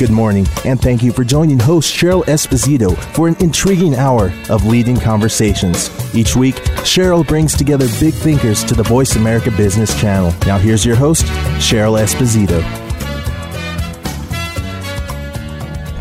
[0.00, 4.64] Good morning, and thank you for joining host Cheryl Esposito for an intriguing hour of
[4.64, 5.90] leading conversations.
[6.14, 6.54] Each week,
[6.86, 10.32] Cheryl brings together big thinkers to the Voice America Business Channel.
[10.46, 11.24] Now, here's your host,
[11.58, 12.62] Cheryl Esposito.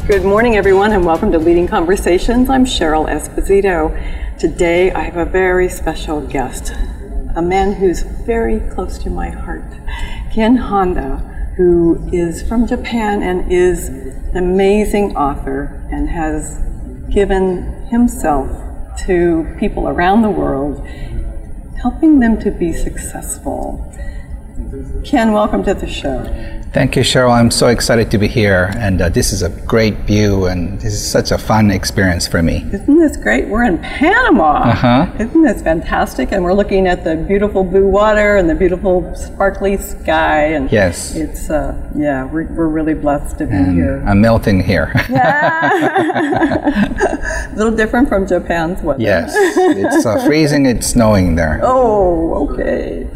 [0.08, 2.50] Good morning, everyone, and welcome to Leading Conversations.
[2.50, 3.92] I'm Cheryl Esposito.
[4.40, 6.72] Today, I have a very special guest,
[7.36, 9.66] a man who's very close to my heart,
[10.32, 16.58] Ken Honda who is from Japan and is an amazing author and has
[17.14, 18.50] given himself
[19.06, 20.88] to people around the world,
[21.82, 23.94] helping them to be successful.
[25.04, 26.24] Ken, welcome to the show.
[26.74, 27.32] Thank you, Cheryl.
[27.32, 30.94] I'm so excited to be here, and uh, this is a great view, and this
[30.94, 32.58] is such a fun experience for me.
[32.72, 33.48] Isn't this great?
[33.48, 34.70] We're in Panama.
[34.70, 35.12] Uh-huh.
[35.18, 36.32] Isn't this fantastic?
[36.32, 40.44] And we're looking at the beautiful blue water and the beautiful sparkly sky.
[40.44, 44.04] And yes, it's uh, yeah, we're, we're really blessed to be and here.
[44.06, 44.92] I'm melting here.
[45.10, 45.72] Yeah.
[47.52, 49.02] a little different from Japan's weather.
[49.02, 50.68] yes, it's uh, freezing.
[50.68, 51.60] It's snowing there.
[51.64, 53.08] Oh, okay.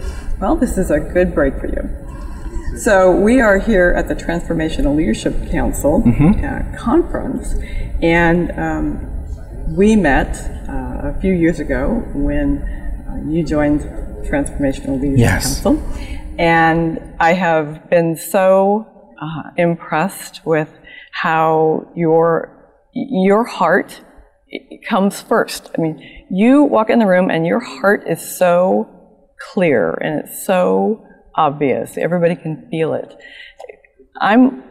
[0.44, 2.78] Well, this is a good break for you.
[2.78, 6.44] So we are here at the Transformational Leadership Council Mm-hmm.
[6.44, 7.56] uh, conference,
[8.02, 10.36] and um, we met
[10.68, 13.84] uh, a few years ago when uh, you joined
[14.30, 15.64] Transformational Leadership Yes.
[15.64, 15.82] Council,
[16.38, 18.86] and I have been so
[19.22, 20.68] uh, impressed with
[21.14, 22.52] how your
[22.92, 24.02] your heart
[24.90, 25.72] comes first.
[25.78, 28.93] I mean, you walk in the room and your heart is so
[29.52, 31.06] clear and it's so
[31.36, 31.98] obvious.
[31.98, 33.16] Everybody can feel it.
[34.20, 34.64] I'm,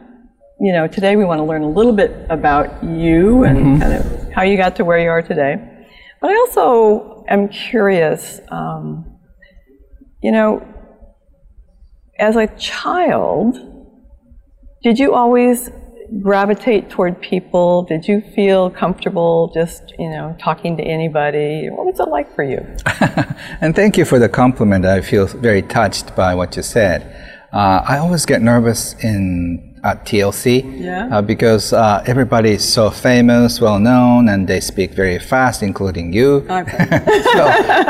[0.59, 4.31] you know, today we want to learn a little bit about you and kind of
[4.31, 5.87] how you got to where you are today.
[6.21, 9.19] But I also am curious, um,
[10.21, 10.65] you know,
[12.17, 13.57] as a child,
[14.81, 15.69] did you always
[16.21, 17.83] gravitate toward people?
[17.83, 21.69] Did you feel comfortable just, you know, talking to anybody?
[21.69, 22.65] What was it like for you?
[23.61, 24.85] and thank you for the compliment.
[24.85, 27.01] I feel very touched by what you said.
[27.51, 31.09] Uh, I always get nervous in at TLC Yeah.
[31.11, 36.13] uh, because uh, everybody is so famous, well known, and they speak very fast, including
[36.13, 36.45] you.
[36.49, 36.87] Okay.
[37.33, 37.43] so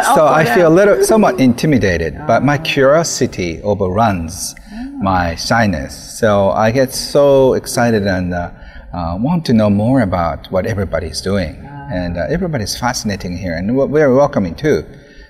[0.16, 4.56] so I feel a little somewhat intimidated, but my curiosity overruns
[5.02, 6.20] my shyness.
[6.20, 8.52] So I get so excited and uh,
[8.94, 11.56] uh, want to know more about what everybody's doing.
[11.92, 14.86] And uh, everybody's fascinating here and w- very welcoming too.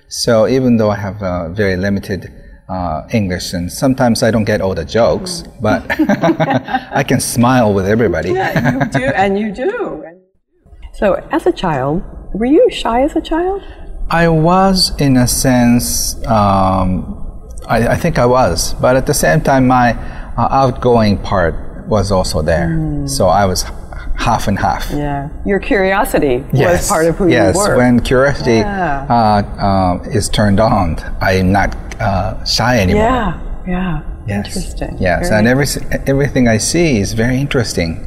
[0.07, 2.31] So even though I have uh, very limited
[2.69, 7.87] uh, English and sometimes I don't get all the jokes, but I can smile with
[7.87, 8.31] everybody.
[8.31, 10.03] Yeah, you do, and you do.
[10.93, 12.03] So, as a child,
[12.33, 13.63] were you shy as a child?
[14.09, 17.22] I was, in a sense, um,
[17.67, 19.93] I, I think I was, but at the same time, my
[20.37, 21.55] uh, outgoing part
[21.87, 23.03] was also there.
[23.07, 23.65] So I was
[24.15, 24.89] half and half.
[24.91, 25.29] Yeah.
[25.45, 26.81] Your curiosity Yes.
[26.81, 27.55] was part of who yes.
[27.55, 27.69] you were.
[27.69, 29.05] Yes, when curiosity Yeah.
[29.09, 29.63] uh,
[30.03, 33.03] uh, is turned on, I'm not uh, shy anymore.
[33.03, 34.01] yeah, yeah.
[34.27, 34.55] Yes.
[34.55, 34.97] Interesting.
[34.99, 35.67] Yes, Very and every,
[36.07, 37.99] everything I see is very interesting.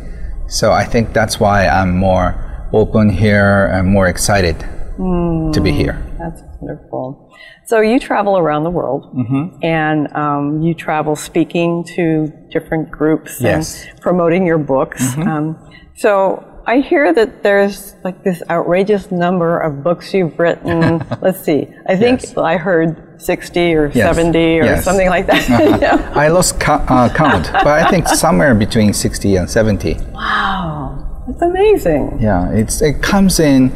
[0.49, 2.35] So I think that's why I'm more
[2.73, 4.57] open here and more excited
[4.99, 6.03] to be here.
[6.19, 7.26] That's wonderful.
[7.67, 9.59] So you travel around the world, Mm-hmm.
[9.63, 13.81] and um, you travel speaking to different groups Yes.
[13.81, 13.91] Mm-hmm.
[13.91, 15.03] and promoting your books.
[15.19, 15.59] Um,
[15.97, 20.99] so I hear that there's like this outrageous number of books you've written.
[21.23, 21.67] Let's see.
[21.89, 22.37] I think Yes.
[22.37, 24.15] I heard 60 or Yes.
[24.17, 25.43] 70 or something like that.
[25.83, 26.13] Yeah.
[26.25, 29.95] I lost co- uh, count, but I think somewhere between 60 and 70.
[30.15, 32.19] Wow, that's amazing.
[32.21, 33.71] Yeah, it's it comes in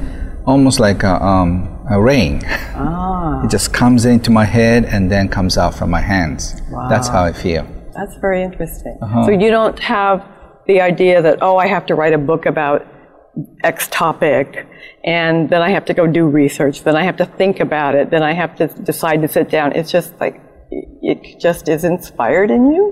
[0.47, 2.43] almost like a, um, a rain.
[2.75, 6.61] Ah, It just comes into my head and then comes out from my hands.
[6.71, 6.89] Wow.
[6.89, 7.65] That's how I feel.
[7.99, 8.97] that's very interesting.
[9.03, 9.25] Uh-huh.
[9.27, 10.25] So you don't have
[10.67, 12.87] the idea that, oh, I have to write a book about
[13.65, 14.67] X topic,
[15.05, 18.11] and then I have to go do research, then I have to think about it,
[18.11, 19.73] then I have to decide to sit down.
[19.73, 20.41] It's just like,
[20.71, 22.85] it just is inspired in you?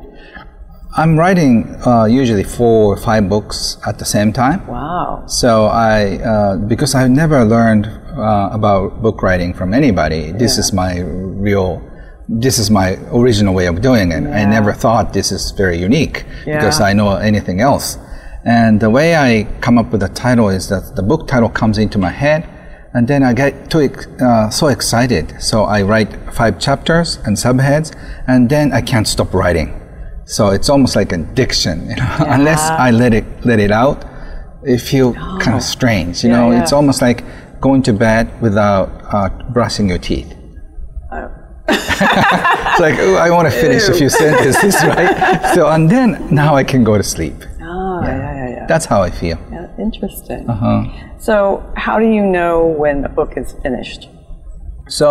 [0.97, 4.67] I'm writing uh, usually four or five books at the same time.
[4.67, 5.25] Wow.
[5.27, 7.87] So I, uh, because I've never learned
[8.19, 11.81] uh, about book writing from anybody, this is my real,
[12.29, 14.25] this is my original way of doing it.
[14.27, 16.25] I never thought this is very unique
[16.59, 17.99] because I know anything else.
[18.45, 21.79] And the way I come up with the title is that the book title comes
[21.79, 22.49] into my head,
[22.95, 25.41] and then I get too ex- uh, so excited.
[25.43, 27.95] So I write five chapters and subheads,
[28.27, 29.75] and then I can't stop writing.
[30.25, 31.91] So it's almost like an addiction.
[31.91, 32.17] You know?
[32.27, 34.05] Unless I let it let it out,
[34.63, 36.23] it feels kind of strange.
[36.25, 36.63] You Yeah, know, yeah.
[36.63, 37.25] it's almost like
[37.61, 40.35] going to bed without uh, brushing your teeth.
[41.71, 45.53] it's like, oh, I want to finish a few sentences, right?
[45.55, 47.35] So, and then now I can go to sleep.
[47.61, 48.67] Ah, Yeah, Yeah, yeah, yeah.
[48.67, 49.39] That's how I feel.
[49.51, 50.49] Yeah, interesting.
[50.49, 50.85] Uh-huh.
[51.19, 54.09] So, how do you know when a book is finished?
[54.89, 55.09] So,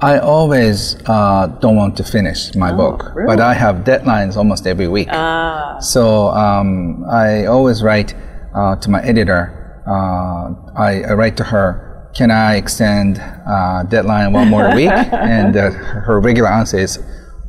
[0.00, 3.26] I always uh, don't want to finish my book, Oh, really?
[3.26, 5.08] but I have deadlines almost every week.
[5.10, 8.14] Ah, So um, I always write
[8.54, 9.54] uh, to my editor.
[9.88, 14.90] Uh, I, I write to her, "Can I extend uh, deadline one more week?"
[15.36, 15.70] and uh,
[16.06, 16.98] her regular answer is,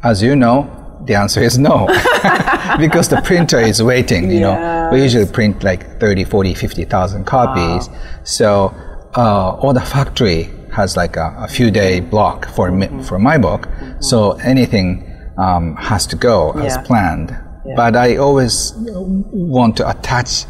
[0.03, 0.67] "As you know,
[1.05, 1.87] the answer is no,
[2.79, 4.31] because the printer is waiting.
[4.31, 7.89] You know, we usually print like 30, 40, 50,000 copies.
[8.23, 8.73] So
[9.15, 13.37] uh, all the factory has like a, a few day block for me, for my
[13.37, 13.67] book.
[13.99, 15.05] So anything
[15.37, 16.81] um, has to go as Yeah.
[16.83, 17.37] planned.
[17.75, 20.45] But I always want to attach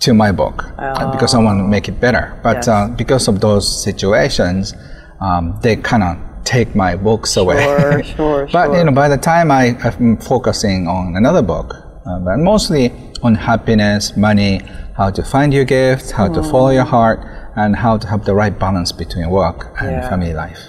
[0.00, 2.38] to my book uh, because I want to make it better.
[2.42, 2.68] But Yes.
[2.68, 4.74] uh, because of those situations,
[5.20, 7.62] um, they kind of take my books away.
[7.64, 8.76] Sure, sure, but sure.
[8.78, 11.74] you know, by the time I, I'm focusing on another book,
[12.06, 12.92] uh, but mostly
[13.22, 14.62] on happiness, money,
[14.96, 17.20] how to find your gifts, how to follow your heart,
[17.56, 20.08] and how to have the right balance between work and Yeah.
[20.08, 20.60] family life.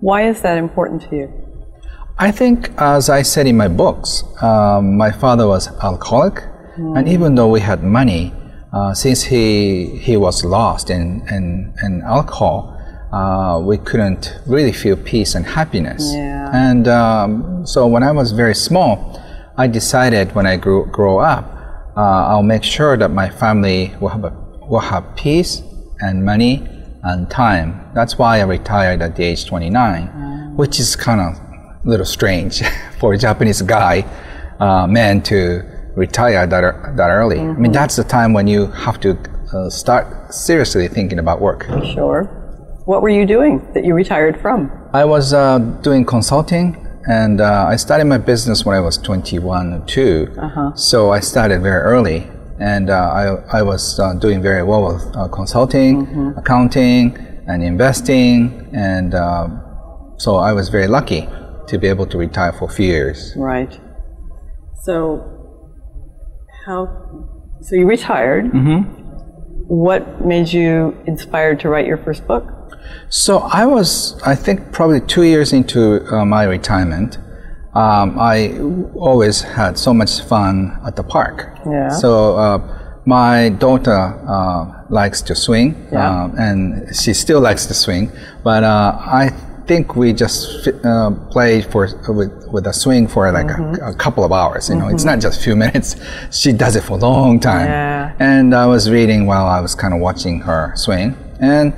[0.00, 1.28] why is that important to you?
[2.18, 6.36] I think, as I said in my books, um, my father was alcoholic,
[6.76, 8.32] and even though we had money,
[8.72, 12.76] uh, since he he was lost in in, in alcohol,
[13.12, 16.12] uh, we couldn't really feel peace and happiness.
[16.12, 16.50] Yeah.
[16.52, 19.20] And um, so, when I was very small,
[19.56, 21.44] I decided when I grew grow up,
[21.96, 24.32] uh, I'll make sure that my family will have a,
[24.68, 25.62] will have peace
[26.00, 26.66] and money
[27.04, 27.88] and time.
[27.94, 32.62] That's why I retired at the age 29, which is kind of a little strange
[32.98, 34.04] for a Japanese guy,
[34.58, 35.62] uh, man, to
[35.96, 37.40] retire that, that early.
[37.40, 39.18] I mean, that's the time when you have to
[39.54, 41.66] uh, start seriously thinking about work.
[41.94, 42.24] Sure.
[42.86, 44.70] What were you doing that you retired from?
[44.92, 46.76] I was uh, doing consulting,
[47.08, 50.72] and uh, I started my business when I was 21 or 2.
[50.76, 52.26] So I started very early,
[52.58, 57.16] and uh, I, I was uh, doing very well with uh, consulting, accounting,
[57.46, 59.12] and investing, and
[60.16, 61.28] so I was very lucky
[61.68, 63.34] to be able to retire for a few years.
[63.36, 63.80] Right.
[64.82, 65.43] So,
[66.66, 66.88] how?
[67.62, 68.46] So you retired.
[68.46, 69.02] Mm-hmm.
[69.66, 72.44] What made you inspired to write your first book?
[73.08, 77.18] So I was, I think, probably two years into uh, my retirement.
[77.74, 78.56] Um, I
[78.94, 81.58] always had so much fun at the park.
[81.66, 81.88] Yeah.
[81.88, 82.58] So uh,
[83.06, 83.92] my daughter
[84.28, 86.24] uh, likes to swing, Yeah.
[86.24, 88.12] um, and she still likes to swing.
[88.44, 89.30] But uh, I
[89.66, 93.82] think we just uh, played for with, with a swing for like Mm-hmm.
[93.82, 94.68] a, a couple of hours.
[94.68, 95.96] You know, it's not just a few minutes.
[96.30, 97.66] She does it for a long time.
[97.66, 98.14] Yeah.
[98.18, 101.72] And I was reading while I was kind of watching her swing, and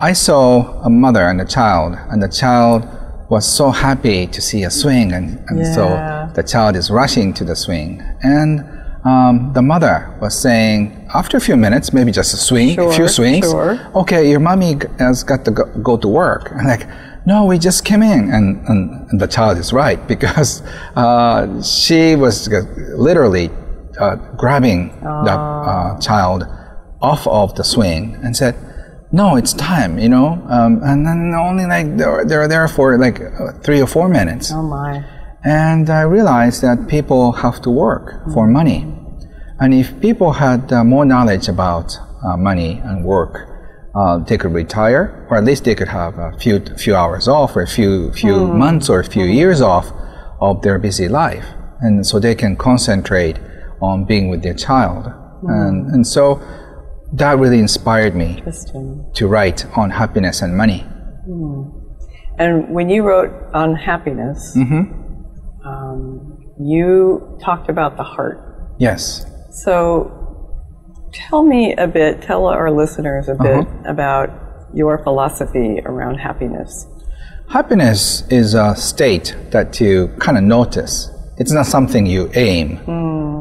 [0.00, 2.86] I saw a mother and a child, and the child
[3.30, 5.74] was so happy to see a swing, and, and Yeah.
[5.74, 5.84] so
[6.34, 8.02] the child is rushing to the swing.
[8.22, 8.60] And
[9.04, 13.08] um, the mother was saying, after a few minutes, maybe just a swing, a few
[13.08, 13.80] swings, sure.
[13.94, 16.50] okay, your mommy has got to go, go to work.
[16.52, 16.86] And like,
[17.26, 18.30] no, we just came in.
[18.30, 20.62] And, and, and the child is right because
[20.96, 23.50] uh, she was literally
[23.98, 26.44] uh, grabbing the uh, child
[27.00, 28.56] off of the swing and said,
[29.12, 30.42] no, it's time, you know?
[30.48, 33.20] Um, and then only like, they're, they're there for like
[33.62, 34.50] three or four minutes.
[34.52, 35.04] Oh my.
[35.44, 38.88] And I realized that people have to work for money.
[39.60, 43.51] And if people had uh, more knowledge about uh, money and work,
[43.94, 47.56] uh, they could retire, or at least they could have a few few hours off,
[47.56, 48.58] or a few few hmm.
[48.58, 49.32] months, or a few hmm.
[49.32, 49.92] years off
[50.40, 51.46] of their busy life,
[51.80, 53.38] and so they can concentrate
[53.80, 55.06] on being with their child.
[55.06, 55.50] Hmm.
[55.50, 56.40] And and so
[57.12, 58.42] that really inspired me
[59.14, 60.86] to write on happiness and money.
[62.38, 65.68] And when you wrote on happiness, mm-hmm.
[65.68, 68.74] um, you talked about the heart.
[68.78, 69.26] Yes.
[69.50, 70.21] So
[71.12, 74.30] tell me a bit, tell our listeners a bit about
[74.74, 76.86] your philosophy around happiness.
[77.48, 81.10] Happiness is a state that you kind of notice.
[81.38, 82.80] It's not something you aim.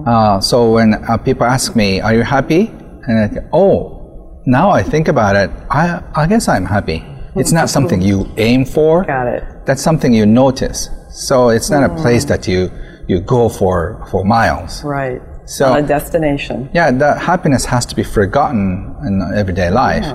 [0.05, 2.67] Uh, so when uh, people ask me, "Are you happy?"
[3.07, 7.53] and I think, "Oh, now I think about it, I, I guess I'm happy." It's
[7.53, 9.05] not something you aim for.
[9.05, 9.43] Got it.
[9.65, 10.89] That's something you notice.
[11.11, 12.69] So it's not a place that you
[13.07, 14.83] you go for for miles.
[14.83, 15.21] Right.
[15.51, 16.69] So- on a destination.
[16.73, 20.07] Yeah, that happiness has to be forgotten in everyday life.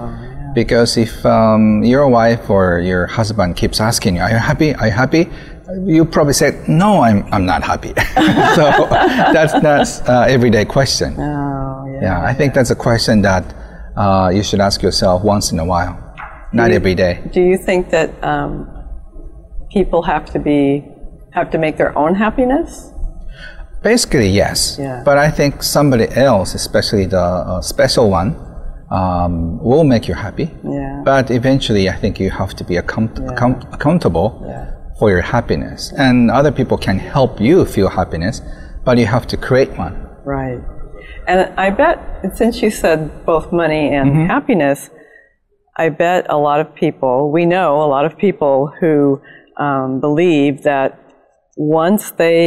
[0.55, 4.75] Because if um, your wife or your husband keeps asking you, "Are you happy?
[4.75, 5.29] Are you happy?"
[5.85, 7.89] You probably say, "No, I'm, I'm not happy."
[8.57, 8.65] so
[9.37, 11.11] that's that's uh, everyday question.
[11.19, 12.01] Oh, yeah.
[12.07, 13.45] Yeah, I think that's a question that
[13.97, 15.95] uh, you should ask yourself once in a while,
[16.55, 17.21] not every day.
[17.35, 18.67] Do you think that um,
[19.71, 20.89] people have to be
[21.33, 22.96] have to make their own happiness?
[23.93, 24.59] Basically, yes.
[24.79, 25.03] Yeah.
[25.09, 28.31] But I think somebody else, especially the uh, special one,
[28.99, 29.33] um,
[29.71, 30.47] will make you happy.
[30.79, 31.03] Yeah.
[31.11, 34.65] But eventually, I think you have to be account- account- accountable Yeah.
[34.99, 35.81] for your happiness.
[36.07, 38.37] And other people can help you feel happiness,
[38.87, 39.95] but you have to create one.
[40.37, 40.61] Right.
[41.31, 41.97] And I bet,
[42.41, 42.99] since you said
[43.33, 44.27] both money and Mm-hmm.
[44.37, 44.79] happiness,
[45.85, 48.95] I bet a lot of people, we know a lot of people who
[49.67, 50.89] um, believe that
[51.85, 52.47] once they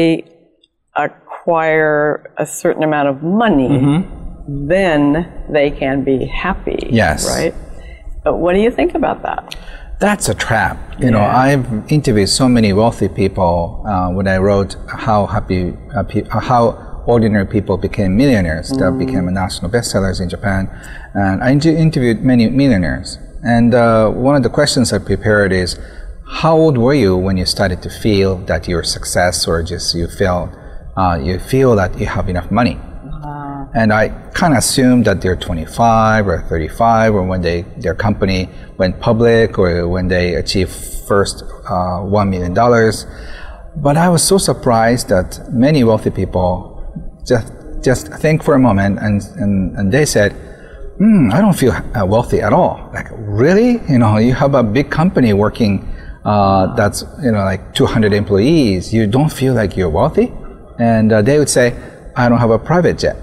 [1.39, 4.05] acquire a certain amount of money,
[4.47, 6.71] then they can be happy.
[6.71, 6.95] Mm-hmm.
[6.95, 7.27] Yes.
[7.27, 7.53] Right?
[8.23, 9.55] But what do you think about that?
[9.99, 10.77] That's a trap.
[10.99, 16.03] You know, I've interviewed so many wealthy people uh, when I wrote how happy, uh,
[16.03, 20.69] uh, how ordinary people became millionaires that became national bestsellers in Japan,
[21.13, 23.17] and I inter- interviewed many millionaires.
[23.43, 25.79] And uh, one of the questions I prepared is,
[26.41, 30.07] how old were you when you started to feel that you're success, or just you
[30.07, 30.53] feel
[30.97, 32.77] uh, you feel that you have enough money?
[33.73, 38.49] and I kind of assumed that they're 25 or 35, or when they their company
[38.77, 40.71] went public, or when they achieved
[41.07, 43.05] first uh, one million dollars.
[43.75, 46.75] But I was so surprised that many wealthy people
[47.25, 47.53] just
[47.83, 50.31] just think for a moment, and and, and they said,
[50.97, 54.63] hmm, "I don't feel uh, wealthy at all." Like really, you know, you have a
[54.63, 55.87] big company working.
[56.25, 58.93] Uh, that's you know like 200 employees.
[58.93, 60.33] You don't feel like you're wealthy,
[60.79, 61.75] and uh, they would say,
[62.15, 63.17] "I don't have a private jet."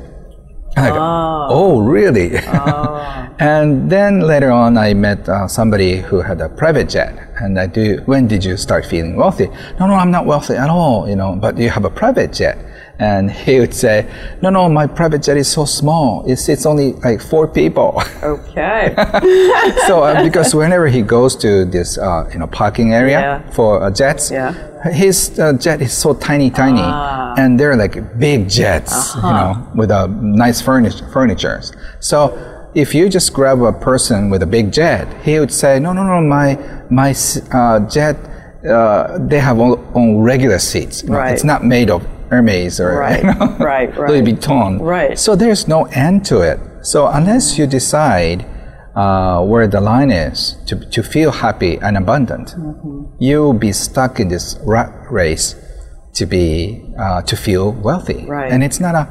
[0.78, 1.80] I go, oh.
[1.80, 2.36] really?
[3.38, 7.66] and then later on, I met uh, somebody who had a private jet, and I
[7.66, 8.02] do.
[8.04, 9.46] When did you start feeling wealthy?
[9.80, 11.08] No, no, I'm not wealthy at all.
[11.08, 12.58] You know, but you have a private jet,
[12.98, 14.06] and he would say,
[14.42, 16.24] no, no, my private jet is so small.
[16.30, 18.02] It's it's only like four people.
[18.22, 18.94] Okay.
[19.86, 23.50] so uh, because whenever he goes to this uh, you know parking area Yeah.
[23.50, 24.52] for uh, jets, Yeah.
[24.92, 26.82] His uh, jet is so tiny, tiny,
[27.40, 31.72] and they're like big jets, you know, with a nice furnish- furnitures.
[32.00, 32.36] So
[32.74, 36.02] if you just grab a person with a big jet, he would say, no, no,
[36.04, 36.58] no, my
[36.90, 37.14] my
[37.52, 38.16] uh, jet.
[38.66, 39.76] Uh, they have all,
[40.20, 41.04] regular seats.
[41.04, 41.32] you know, Right.
[41.32, 44.22] It's not made of Hermes or Right, you know, right, Louis.
[44.22, 44.80] Vuitton.
[44.80, 45.16] Right.
[45.16, 46.58] So there's no end to it.
[46.82, 48.44] So unless you decide
[48.96, 53.04] uh, where the line is to, to feel happy and abundant, Mm-hmm.
[53.18, 55.54] you'll be stuck in this rat race
[56.14, 58.24] to be uh, to feel wealthy.
[58.26, 58.50] Right.
[58.52, 59.04] And it's not a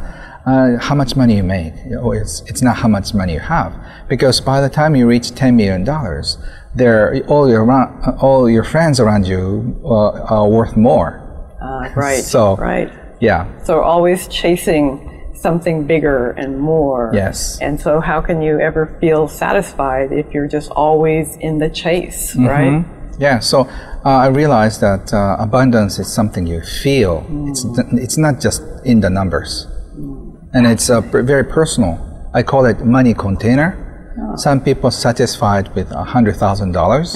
[0.48, 1.74] uh, how much money you make,
[2.04, 3.74] or it's, it's not how much money you have,
[4.08, 6.38] because by the time you reach ten million dollars,
[6.76, 7.64] there all your
[8.22, 11.22] all your friends around you uh, are worth more.
[11.62, 12.24] Uh, right.
[12.34, 12.92] So- right.
[13.22, 13.48] Yeah.
[13.64, 15.15] So always chasing
[15.48, 17.02] something bigger and more.
[17.24, 17.38] Yes.
[17.66, 22.22] And so how can you ever feel satisfied if you're just always in the chase,
[22.34, 22.48] Mm-hmm.
[22.56, 22.78] right?
[23.28, 23.58] Yeah, so
[24.10, 27.14] uh, I realized that uh, abundance is something you feel.
[27.50, 27.62] It's
[28.06, 28.60] it's not just
[28.92, 29.52] in the numbers,
[30.56, 31.00] and it's uh,
[31.34, 31.94] very personal.
[32.40, 33.70] I call it money container.
[34.46, 36.36] Some people satisfied with hundred
[36.82, 37.10] dollars.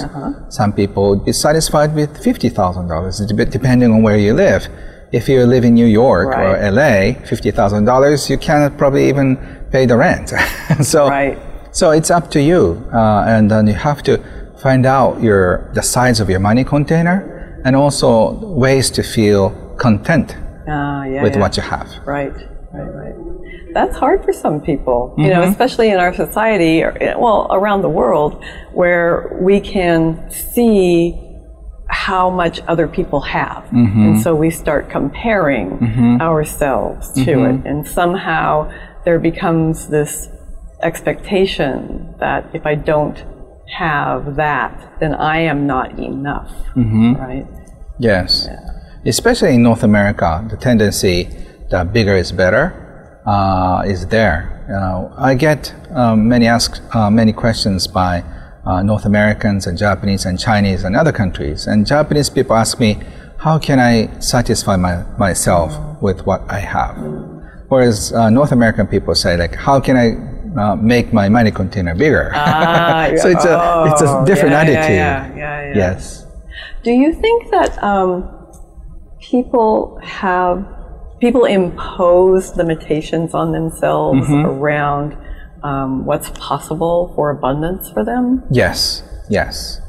[0.60, 3.16] Some people would be satisfied with fifty thousand dollars,
[3.58, 4.64] depending on where you live.
[5.12, 9.38] If you live in New York or LA, fifty thousand dollars, you cannot probably even
[9.72, 10.30] pay the rent.
[10.82, 11.38] so Right.
[11.72, 12.62] so it's up to you,
[12.94, 14.20] uh, and then you have to
[14.62, 18.34] find out your the size of your money container, and also
[18.66, 20.36] ways to feel content
[20.68, 21.42] Ah, yeah, with yeah.
[21.42, 21.88] what you have.
[22.06, 22.34] Right,
[22.74, 23.16] right, right.
[23.74, 25.34] That's hard for some people, you Mm-hmm.
[25.42, 31.29] know, especially in our society, or, well, around the world, where we can see
[31.90, 33.64] how much other people have.
[33.66, 34.02] Mm-hmm.
[34.06, 37.66] And so we start comparing ourselves to Mm-hmm.
[37.66, 37.70] it.
[37.70, 38.72] And somehow
[39.06, 40.30] there becomes this
[40.84, 43.24] expectation that if I don't
[43.78, 46.52] have that, then I am not enough.
[46.76, 47.14] Mm-hmm.
[47.16, 47.48] Right?
[48.00, 48.48] Yes,
[49.06, 51.30] especially in North America, the tendency
[51.72, 54.66] that bigger is better uh, is there.
[54.70, 58.24] Uh, I get um, many ask uh, many questions by
[58.66, 61.68] uh, North Americans and Japanese and Chinese and other countries.
[61.68, 63.00] And Japanese people ask me,
[63.38, 66.98] how can I satisfy my, myself with what I have?
[67.70, 71.96] Whereas uh, North American people say, like, how can I uh, make my money container
[71.96, 72.32] bigger?
[72.34, 74.96] Ah, so it's a it's a oh, different yeah, yeah, attitude.
[74.96, 75.76] yeah, yeah, yeah.
[75.76, 76.26] Yes.
[76.84, 78.30] Do you think that um,
[79.22, 80.66] people have
[81.20, 84.46] people impose limitations on themselves Mm-hmm.
[84.46, 85.18] around
[85.64, 88.44] um, what's possible for abundance for them?
[88.52, 89.82] Yes, yes.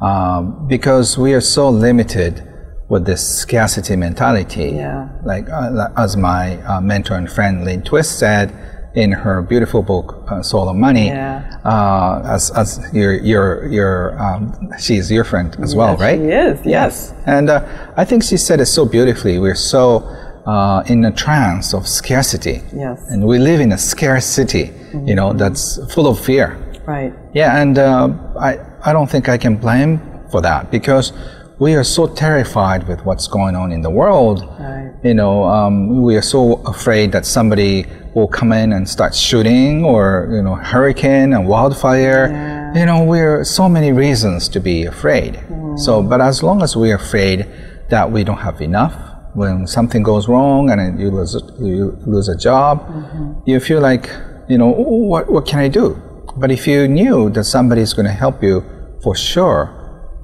[0.00, 2.46] Um, because we are so limited
[2.88, 4.70] with this scarcity mentality.
[4.74, 5.08] Yeah.
[5.24, 8.52] Like, uh, as my uh, mentor and friend Lynn Twist said
[8.96, 11.58] in her beautiful book, uh, Soul of Money, Yeah.
[11.64, 16.18] uh, as, as your, your, your, um, she's your friend as well, Yes, right?
[16.18, 16.66] She is.
[16.66, 17.14] Yes.
[17.26, 17.64] And uh,
[17.96, 19.38] I think she said it so beautifully.
[19.38, 20.00] We're so
[20.46, 22.62] uh, in a trance of scarcity.
[22.74, 23.02] Yes.
[23.08, 25.08] And we live in a scarce city, mm-hmm.
[25.08, 26.58] you know, that's full of fear.
[26.86, 27.12] Right.
[27.34, 31.12] Yeah, and uh, I, I don't think I can blame for that because
[31.58, 34.40] we are so terrified with what's going on in the world.
[34.58, 34.92] Right.
[35.04, 39.84] You know, um, we are so afraid that somebody will come in and start shooting
[39.84, 42.30] or, you know, hurricane and wildfire.
[42.30, 42.74] Yeah.
[42.74, 45.34] You know, we're so many reasons to be afraid.
[45.34, 45.78] Mm.
[45.78, 47.46] So, but as long as we're afraid
[47.90, 48.94] that we don't have enough,
[49.34, 53.32] when something goes wrong and you lose, you lose a job, mm-hmm.
[53.46, 54.10] you feel like,
[54.48, 56.00] you know, what, what can I do?
[56.36, 58.64] But if you knew that somebody is going to help you
[59.02, 59.76] for sure,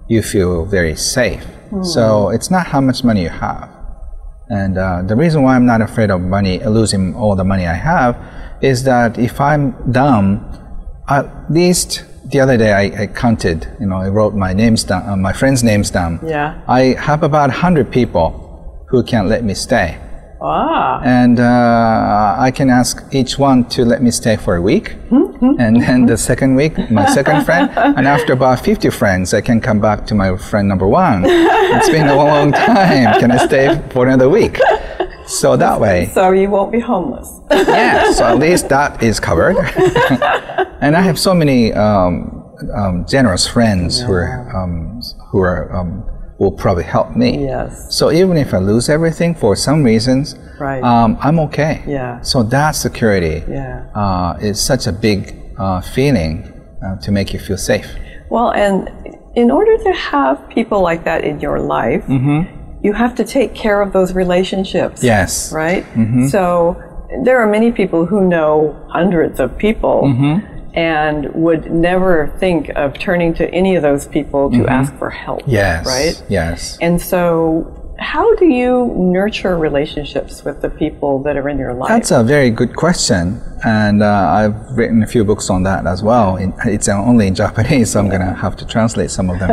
[0.08, 1.44] you feel very safe.
[1.70, 1.84] Mm.
[1.84, 3.70] So it's not how much money you have.
[4.48, 7.75] And uh, the reason why I'm not afraid of money, losing all the money I
[7.75, 8.16] have,
[8.62, 10.44] is that if I'm dumb,
[11.08, 15.08] at least the other day I, I counted, you know, I wrote my names down,
[15.08, 16.20] uh, my friends' names down.
[16.25, 16.60] Yeah.
[16.68, 18.46] I have about 100 people
[18.88, 19.99] who can let me stay.
[20.40, 21.00] Ah.
[21.02, 24.97] And uh, I can ask each one to let me stay for a week.
[25.11, 25.59] Mm-hmm.
[25.59, 27.71] And then the second week, my second friend.
[27.97, 31.25] And after about 50 friends, I can come back to my friend number one.
[31.26, 33.19] It's been a long time.
[33.21, 34.59] Can I stay for another week?
[35.26, 36.07] So that way.
[36.12, 37.40] So you won't be homeless.
[37.50, 39.57] yeah, so at least that is covered.
[40.81, 44.07] and I have so many um, um, generous friends yeah.
[44.07, 46.05] who are, um, who are um,
[46.38, 47.45] will probably help me.
[47.45, 47.95] Yes.
[47.97, 50.83] So even if I lose everything for some reasons, right.
[50.83, 51.83] Um, I'm okay.
[51.87, 52.21] Yeah.
[52.21, 53.87] So that security yeah.
[53.95, 56.52] uh, is such a big uh, feeling
[56.85, 57.97] uh, to make you feel safe.
[58.28, 58.90] Well, and
[59.35, 62.85] in order to have people like that in your life, mm-hmm.
[62.85, 65.02] you have to take care of those relationships.
[65.02, 65.52] Yes.
[65.52, 65.85] Right?
[65.95, 66.26] Mm-hmm.
[66.26, 66.76] So
[67.25, 70.02] there are many people who know hundreds of people.
[70.05, 74.68] Mm-hmm and would never think of turning to any of those people to mm-hmm.
[74.68, 75.42] ask for help.
[75.47, 75.87] Yes.
[75.87, 76.23] Right?
[76.28, 76.78] Yes.
[76.83, 81.88] And so how do you nurture relationships with the people that are in your life?
[81.88, 86.02] That's a very good question, and uh, I've written a few books on that as
[86.02, 86.37] well.
[86.37, 89.50] In, it's only in Japanese, so I'm going to have to translate some of them.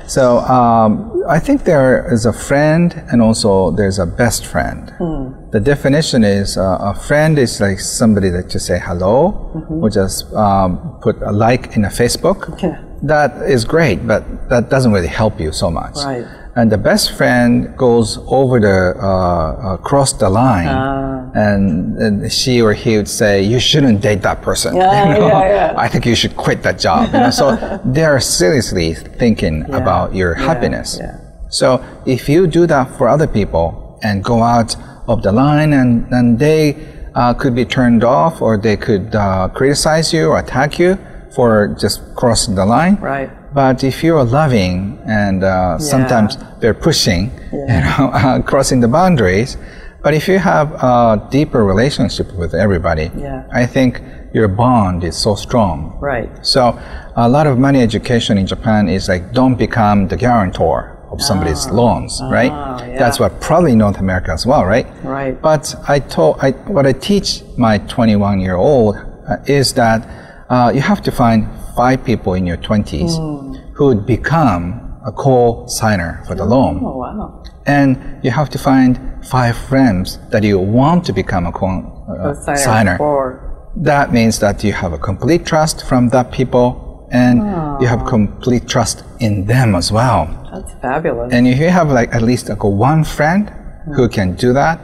[0.08, 4.90] so um, I think there is a friend, and also there's a best friend.
[4.98, 5.50] Hmm.
[5.50, 9.82] The definition is uh, a friend is like somebody that you say hello, mm-hmm.
[9.82, 12.60] or just um, put a like in a Facebook.
[12.62, 12.82] Yeah.
[13.02, 15.96] That is great, but that doesn't really help you so much.
[15.96, 21.30] Right and the best friend goes over the uh, across the line, uh.
[21.34, 24.74] and, and, she or he would say, "You shouldn't date that person.
[24.74, 25.28] Yeah, you know?
[25.28, 25.74] yeah, yeah.
[25.76, 27.30] I think you should quit that job." You know?
[27.30, 30.96] so they are seriously thinking yeah, about your happiness.
[30.98, 31.20] Yeah.
[31.50, 34.76] So if you do that for other people and go out
[35.08, 36.74] of the line, and and they
[37.14, 40.98] uh, could be turned off, or they could uh, criticize you or attack you
[41.36, 42.96] for just crossing the line.
[42.96, 45.78] Right but if you're loving and uh, yeah.
[45.78, 47.48] sometimes they're pushing, yeah.
[47.72, 49.56] you know, uh, crossing the boundaries.
[50.02, 53.48] But if you have a deeper relationship with everybody, yeah.
[53.50, 54.02] I think
[54.34, 55.96] your bond is so strong.
[56.02, 56.28] Right.
[56.44, 56.78] So
[57.16, 60.78] a lot of money education in Japan is like don't become the guarantor
[61.10, 61.80] of somebody's oh.
[61.80, 62.52] loans, oh, right?
[62.52, 62.98] Yeah.
[62.98, 64.86] That's what probably North America as well, right?
[65.02, 65.40] Right.
[65.40, 70.72] But I told I, what I teach my 21 year old uh, is that uh,
[70.74, 73.72] you have to find five people in your 20s mm.
[73.74, 76.80] who would become a co-signer for the oh, loan.
[76.82, 77.42] wow.
[77.66, 82.98] And you have to find five friends that you want to become a co-signer.
[83.00, 87.78] Uh, that means that you have a complete trust from that people and oh.
[87.80, 90.26] you have complete trust in them as well.
[90.52, 91.32] That's fabulous.
[91.32, 93.94] And if you have like at least like one friend mm.
[93.94, 94.80] who can do that,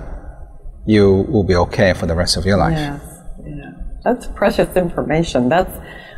[0.87, 2.77] you will be okay for the rest of your life.
[2.77, 3.12] Yes.
[4.05, 5.49] That's precious information.
[5.49, 5.73] That's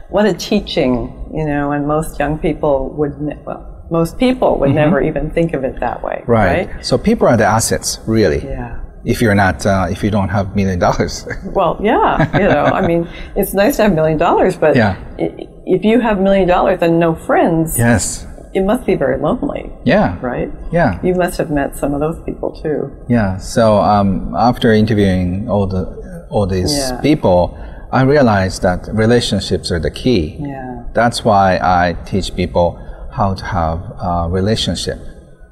[0.09, 4.69] what a teaching, you know, and most young people would, ne- well, most people would
[4.69, 4.77] mm-hmm.
[4.77, 6.23] never even think of it that way.
[6.27, 6.69] Right.
[6.69, 6.85] right.
[6.85, 8.43] So people are the assets, really.
[8.45, 8.81] Yeah.
[9.05, 11.27] If you're not, uh, if you don't have million dollars.
[11.45, 14.97] well, yeah, you know, I mean, it's nice to have million dollars, but yeah.
[15.19, 19.71] if you have million dollars and no friends, yes, it must be very lonely.
[19.85, 20.19] Yeah.
[20.21, 20.51] Right?
[20.73, 21.01] Yeah.
[21.03, 22.91] You must have met some of those people too.
[23.09, 23.37] Yeah.
[23.39, 25.85] So um, after interviewing all the
[26.31, 27.01] all these yeah.
[27.03, 27.59] people,
[27.95, 30.37] I realized that relationships are the key.
[30.41, 30.83] Yeah.
[30.95, 32.67] That's why I teach people
[33.13, 34.99] how to have a relationship,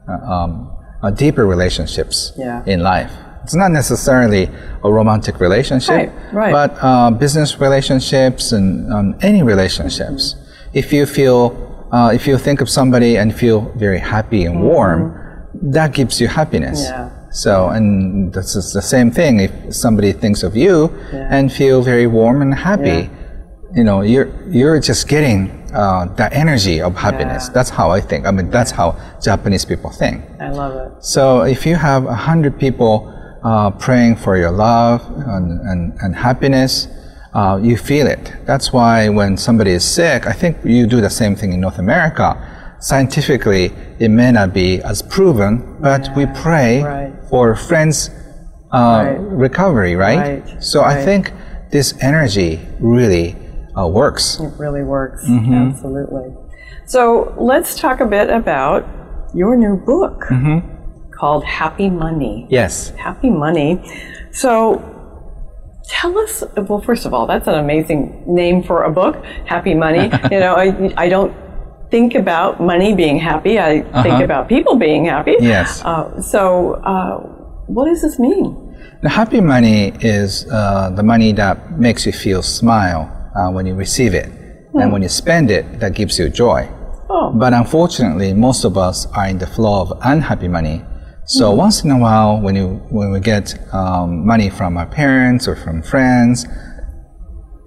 [0.08, 2.64] uh, um, a deeper relationships yeah.
[2.66, 3.12] in life.
[3.44, 4.50] It's not necessarily
[4.82, 6.52] a romantic relationship, right, right.
[6.52, 10.34] but uh, business relationships and um, any relationships.
[10.34, 10.78] Mm-hmm.
[10.78, 14.64] If you feel, uh, if you think of somebody and feel very happy and mm-hmm.
[14.64, 15.00] warm,
[15.76, 16.82] that gives you happiness.
[16.82, 17.10] Yeah.
[17.32, 19.40] So, and this is the same thing.
[19.40, 21.28] If somebody thinks of you yeah.
[21.30, 23.08] and feel very warm and happy, yeah.
[23.74, 27.46] you know, you're you're just getting uh, that energy of happiness.
[27.46, 27.54] Yeah.
[27.54, 28.26] That's how I think.
[28.26, 30.24] I mean, that's how Japanese people think.
[30.40, 31.04] I love it.
[31.04, 33.08] So, if you have a hundred people
[33.42, 36.86] uh, praying for your love and, and, and happiness,
[37.34, 38.32] uh, you feel it.
[38.44, 41.78] That's why when somebody is sick, I think you do the same thing in North
[41.78, 42.36] America.
[42.80, 47.11] Scientifically, it may not be as proven, but we pray right.
[47.32, 48.10] For friends'
[48.72, 49.18] uh, right.
[49.18, 50.44] recovery, right?
[50.44, 50.62] right.
[50.62, 51.32] So I think
[51.70, 53.34] this energy really
[53.74, 54.38] uh, works.
[54.38, 55.24] It really works.
[55.24, 55.54] Mm-hmm.
[55.54, 56.36] Absolutely.
[56.84, 58.86] So let's talk a bit about
[59.34, 61.10] your new book mm-hmm.
[61.10, 62.46] called Happy Money.
[62.50, 62.90] Yes.
[62.90, 63.80] Happy Money.
[64.30, 64.52] So
[65.88, 70.10] tell us, well, first of all, that's an amazing name for a book, Happy Money.
[70.30, 71.32] you know, I, I don't
[71.92, 74.02] think about money being happy, I uh-huh.
[74.02, 75.36] think about people being happy.
[75.38, 75.84] Yes.
[75.84, 77.18] Uh, so, uh,
[77.74, 78.46] what does this mean?
[79.02, 83.02] The happy money is uh, the money that makes you feel smile
[83.36, 84.28] uh, when you receive it.
[84.72, 84.78] Hmm.
[84.80, 86.68] And when you spend it, that gives you joy.
[87.10, 87.30] Oh.
[87.42, 90.78] But unfortunately, most of us are in the flow of unhappy money.
[91.26, 91.58] So mm-hmm.
[91.64, 95.56] once in a while, when you when we get um, money from our parents or
[95.64, 96.46] from friends,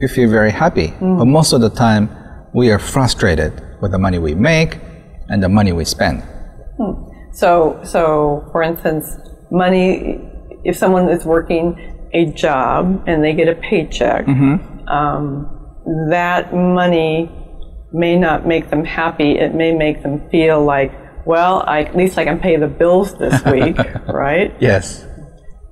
[0.01, 0.87] we feel very happy.
[0.99, 1.19] Mm.
[1.19, 2.03] But most of the time,
[2.53, 4.79] we are frustrated with the money we make
[5.29, 6.21] and the money we spend.
[6.77, 7.09] Hmm.
[7.33, 9.17] So, so for instance,
[9.51, 10.31] money.
[10.63, 14.87] If someone is working a job and they get a paycheck, mm-hmm.
[14.87, 15.75] um,
[16.09, 17.29] that money
[17.93, 19.37] may not make them happy.
[19.37, 20.91] It may make them feel like,
[21.25, 24.55] well, I, at least I can pay the bills this week, right?
[24.59, 25.05] Yes.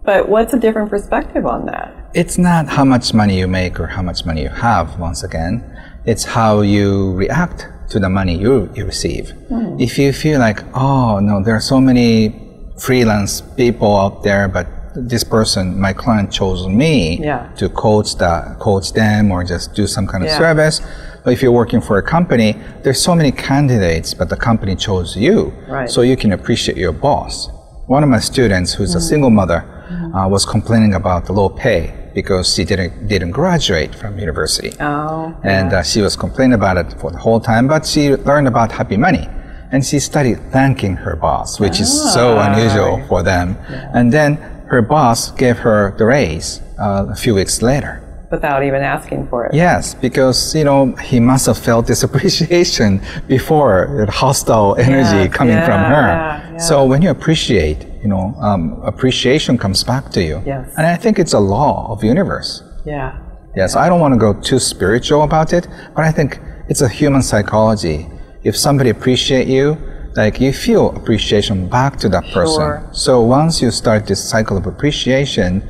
[0.05, 2.11] But what's a different perspective on that?
[2.13, 5.63] It's not how much money you make or how much money you have, once again.
[6.05, 9.33] It's how you react to the money you, you receive.
[9.49, 9.81] Mm.
[9.81, 12.39] If you feel like, oh, no, there are so many
[12.77, 17.51] freelance people out there, but this person, my client chose me yeah.
[17.57, 20.37] to coach the, coach them or just do some kind of yeah.
[20.37, 20.81] service.
[21.23, 25.15] But if you're working for a company, there's so many candidates, but the company chose
[25.15, 25.53] you.
[25.67, 25.89] Right.
[25.89, 27.49] So you can appreciate your boss.
[27.87, 28.97] One of my students, who's mm-hmm.
[28.97, 30.15] a single mother, mm-hmm.
[30.15, 34.71] uh, was complaining about the low pay because she didn't didn't graduate from university.
[34.79, 35.35] Oh.
[35.43, 38.71] And uh, she was complaining about it for the whole time, but she learned about
[38.71, 39.27] happy money
[39.73, 42.53] and she started thanking her boss, which is so ah.
[42.53, 43.57] unusual for them.
[43.69, 43.91] Yeah.
[43.95, 44.35] And then
[44.67, 47.99] her boss gave her the raise uh, a few weeks later.
[48.29, 49.53] Without even asking for it.
[49.53, 55.27] Yes, because you know he must have felt this appreciation before the hostile energy yeah,
[55.27, 56.07] coming yeah, from her.
[56.07, 60.43] Yeah, so when you appreciate, you know, um, appreciation comes back to you.
[60.45, 60.69] Yes.
[60.77, 62.61] And I think it's a law of the universe.
[62.85, 63.17] Yeah.
[63.55, 66.89] Yes, I don't want to go too spiritual about it, but I think it's a
[66.89, 68.09] human psychology.
[68.43, 69.77] If somebody appreciate you,
[70.15, 72.61] like you feel appreciation back to that person.
[72.61, 72.89] Sure.
[72.91, 75.67] So once you start this cycle of appreciation,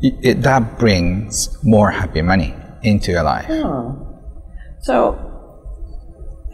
[0.00, 3.46] it, that brings more happy money into your life.
[3.48, 4.20] Oh.
[4.82, 5.18] So,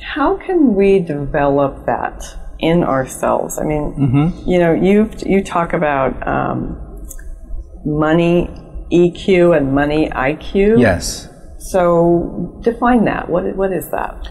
[0.00, 2.22] how can we develop that
[2.60, 3.58] in ourselves?
[3.58, 4.48] I mean, mm-hmm.
[4.48, 6.78] you know, you you talk about um,
[7.84, 8.48] money
[8.92, 10.80] EQ and money IQ.
[10.80, 11.28] Yes.
[11.58, 13.28] So, define that.
[13.28, 14.28] What what is that?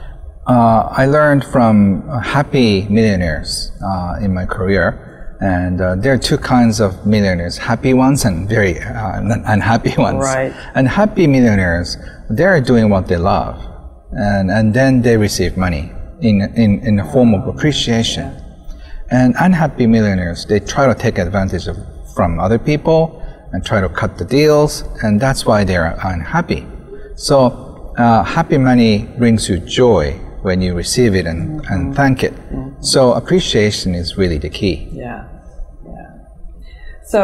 [0.48, 6.38] Uh, I learned from happy millionaires uh, in my career, and uh, there are two
[6.38, 10.24] kinds of millionaires: happy ones and very uh, unhappy ones.
[10.24, 10.54] Right.
[10.74, 11.98] And happy millionaires,
[12.30, 13.64] they're doing what they love,
[14.12, 18.36] and and then they receive money in in in a form of appreciation.
[19.12, 21.78] And unhappy millionaires, they try to take advantage of
[22.14, 26.66] from other people and try to cut the deals, and that's why they're unhappy.
[27.16, 31.74] So uh, happy money brings you joy when you receive it and, mm-hmm.
[31.74, 32.34] and thank it.
[32.34, 32.82] Mm-hmm.
[32.82, 34.88] So appreciation is really the key.
[34.92, 35.28] Yeah,
[35.86, 36.12] yeah.
[37.08, 37.20] So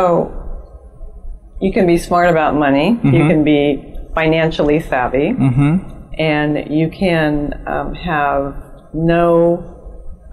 [1.61, 2.91] you can be smart about money.
[2.91, 3.13] Mm-hmm.
[3.13, 6.13] You can be financially savvy, mm-hmm.
[6.17, 8.64] and you can um, have
[8.95, 9.75] no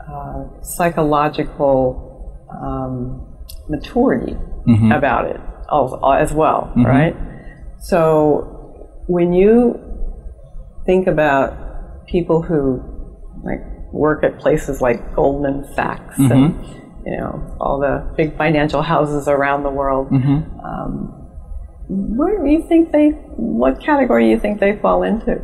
[0.08, 3.26] uh, psychological um,
[3.68, 4.92] maturity mm-hmm.
[4.92, 6.86] about it as well, mm-hmm.
[6.86, 7.16] right?
[7.80, 9.80] So when you
[10.86, 12.82] think about people who
[13.44, 13.60] like
[13.92, 16.32] work at places like Goldman Sachs mm-hmm.
[16.32, 16.66] and
[17.06, 20.10] you know all the big financial houses around the world.
[20.10, 20.60] Mm-hmm.
[20.60, 21.18] Um,
[21.88, 23.10] where do you think they?
[23.36, 25.40] What category do you think they fall into?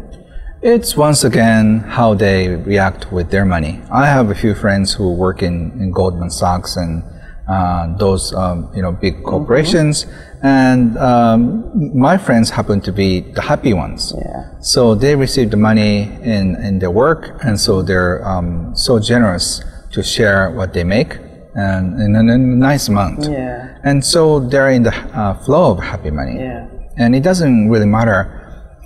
[0.61, 3.81] It's once again how they react with their money.
[3.92, 7.05] I have a few friends who work in, in Goldman Sachs and
[7.49, 9.25] uh, those um, you know big mm-hmm.
[9.25, 10.47] corporations, mm-hmm.
[10.47, 14.12] and um, my friends happen to be the happy ones.
[14.18, 14.59] Yeah.
[14.61, 19.62] So they receive the money in, in their work, and so they're um, so generous
[19.92, 21.18] to share what they make,
[21.55, 23.31] and in a, in a nice amount.
[23.31, 23.79] Yeah.
[23.85, 26.40] And so they're in the uh, flow of happy money.
[26.40, 26.68] Yeah.
[26.97, 28.38] And it doesn't really matter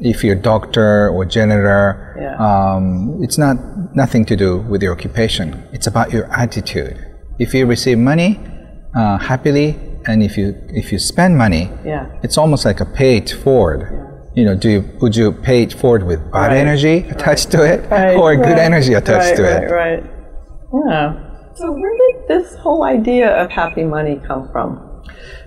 [0.04, 2.16] if you're a doctor or janitor.
[2.20, 2.36] Yeah.
[2.46, 3.56] Um, it's not
[3.94, 5.62] nothing to do with your occupation.
[5.72, 6.96] It's about your attitude.
[7.38, 8.38] If you receive money,
[8.94, 12.06] uh, happily, and if you if you spend money, Yeah.
[12.22, 13.80] it's almost like a pay it forward.
[14.34, 16.56] You know, do you, would you pay it forward with bad Right.
[16.56, 19.70] energy attached to it, Right, or good energy attached right, to right, it?
[19.70, 20.02] Right,
[20.88, 21.12] Yeah.
[21.54, 24.68] So where did this whole idea of happy money come from?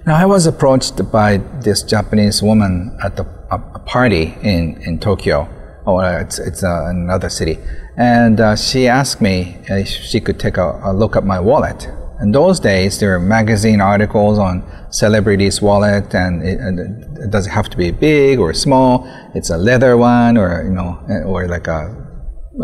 [0.05, 4.99] Now, I was approached by this Japanese woman at the, a, a party in, in
[4.99, 5.47] Tokyo,
[5.85, 7.57] or it's, it's uh, another city,
[7.97, 11.87] and uh, she asked me if she could take a, a look at my wallet.
[12.21, 16.79] In those days, there were magazine articles on celebrities' wallet, and it, and
[17.25, 19.05] it doesn't have to be big or small.
[19.35, 21.81] It's a leather one, or you know, or like a.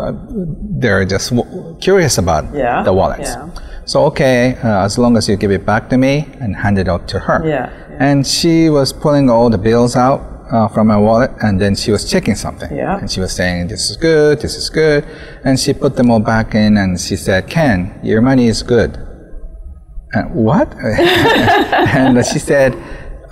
[0.00, 0.12] Uh,
[0.80, 3.28] they're just w- curious about Yeah, the wallets.
[3.28, 3.50] yeah.
[3.84, 6.88] So okay, uh, as long as you give it back to me and hand it
[6.88, 7.42] out to her.
[7.46, 7.96] Yeah, yeah.
[8.00, 10.20] And she was pulling all the bills out
[10.52, 12.74] uh, from my wallet, and then she was checking something.
[12.74, 12.98] Yeah.
[12.98, 14.40] And she was saying, "This is good.
[14.40, 15.04] This is good,"
[15.44, 18.98] and she put them all back in, and she said, "Ken, your money is good."
[20.14, 20.68] Uh, what?
[20.78, 22.74] and she said,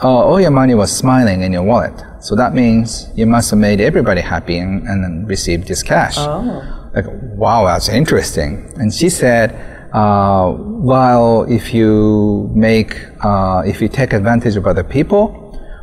[0.02, 1.92] oh, all your money was smiling in your wallet.
[2.20, 6.14] So that means you must have made everybody happy and, and then received this cash.
[6.18, 6.90] Oh.
[6.94, 7.04] Like,
[7.37, 8.72] wow, that's interesting.
[8.76, 9.52] And she said,
[9.92, 15.39] uh, well, if you make, uh, if you take advantage of other people,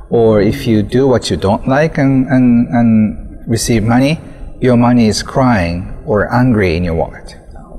[0.10, 4.20] or if you do what you don't like and, and, and receive money,
[4.62, 7.36] your money is crying or angry in your wallet.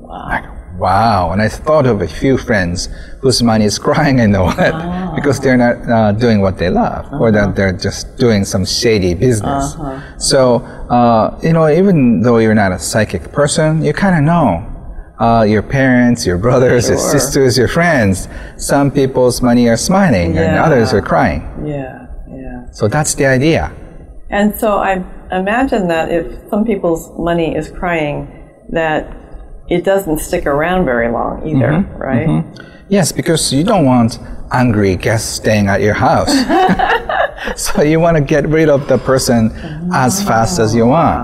[0.07, 0.45] Like,
[0.79, 1.31] wow.
[1.31, 2.87] And I thought of a few friends
[3.21, 7.11] whose money is crying in the wallet because they're not uh, doing what they love
[7.13, 9.75] or that they're just doing some shady business.
[10.17, 10.57] So,
[10.89, 14.65] uh, you know, even though you're not a psychic person, you kind of know.
[15.19, 18.29] Uh, your parents, your brothers, your sisters, your friends.
[18.55, 21.41] Some people's money are smiling and others are crying.
[21.65, 21.98] Yeah, yeah.
[22.79, 23.73] So that's the idea.
[24.29, 28.17] And so I imagine that if some people's money is crying,
[28.69, 29.01] that
[29.67, 31.97] it doesn't stick around very long either, Mm-hmm.
[31.97, 32.29] right?
[32.87, 34.17] Yes, because you don't want
[34.51, 36.31] angry guests staying at your house.
[37.57, 39.51] so you want to get rid of the person
[39.93, 41.19] as fast as you want.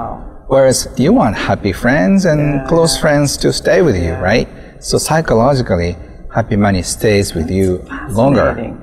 [0.48, 4.50] Whereas you want happy friends and close friends to stay with you, right?
[4.84, 5.96] So psychologically,
[6.34, 7.78] happy money stays with you
[8.10, 8.76] longer.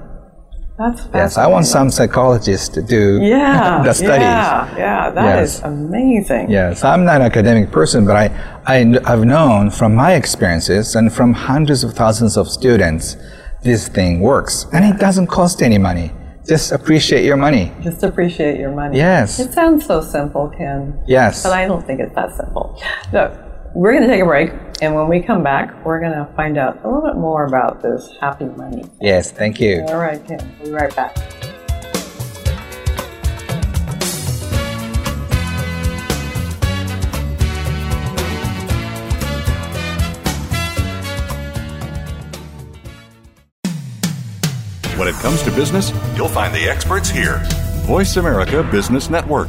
[0.82, 4.22] That's Yes, I want some psychologists to do Yeah, the studies.
[4.22, 5.10] yeah, yeah.
[5.10, 5.62] That is Yes.
[5.64, 6.50] amazing.
[6.50, 8.26] Yes, I'm not an academic person, but I,
[8.66, 13.16] I, I've known from my experiences and from hundreds of thousands of students,
[13.62, 14.66] this thing works.
[14.72, 16.10] And it doesn't cost any money.
[16.48, 17.70] Just appreciate your money.
[17.82, 18.96] Just appreciate your money.
[18.96, 19.38] Yes.
[19.38, 21.00] It sounds so simple, Ken.
[21.06, 21.44] Yes.
[21.44, 22.82] But I don't think it's that simple.
[23.12, 23.20] So
[23.74, 24.50] we're going to take a break,
[24.82, 27.80] and when we come back, we're going to find out a little bit more about
[27.80, 28.84] this happy money.
[29.00, 29.82] Yes, thank you.
[29.88, 30.56] All right, Ken.
[30.60, 31.16] We'll be right back.
[44.98, 47.40] When it comes to business, you'll find the experts here.
[47.86, 49.48] Voice America Business Network.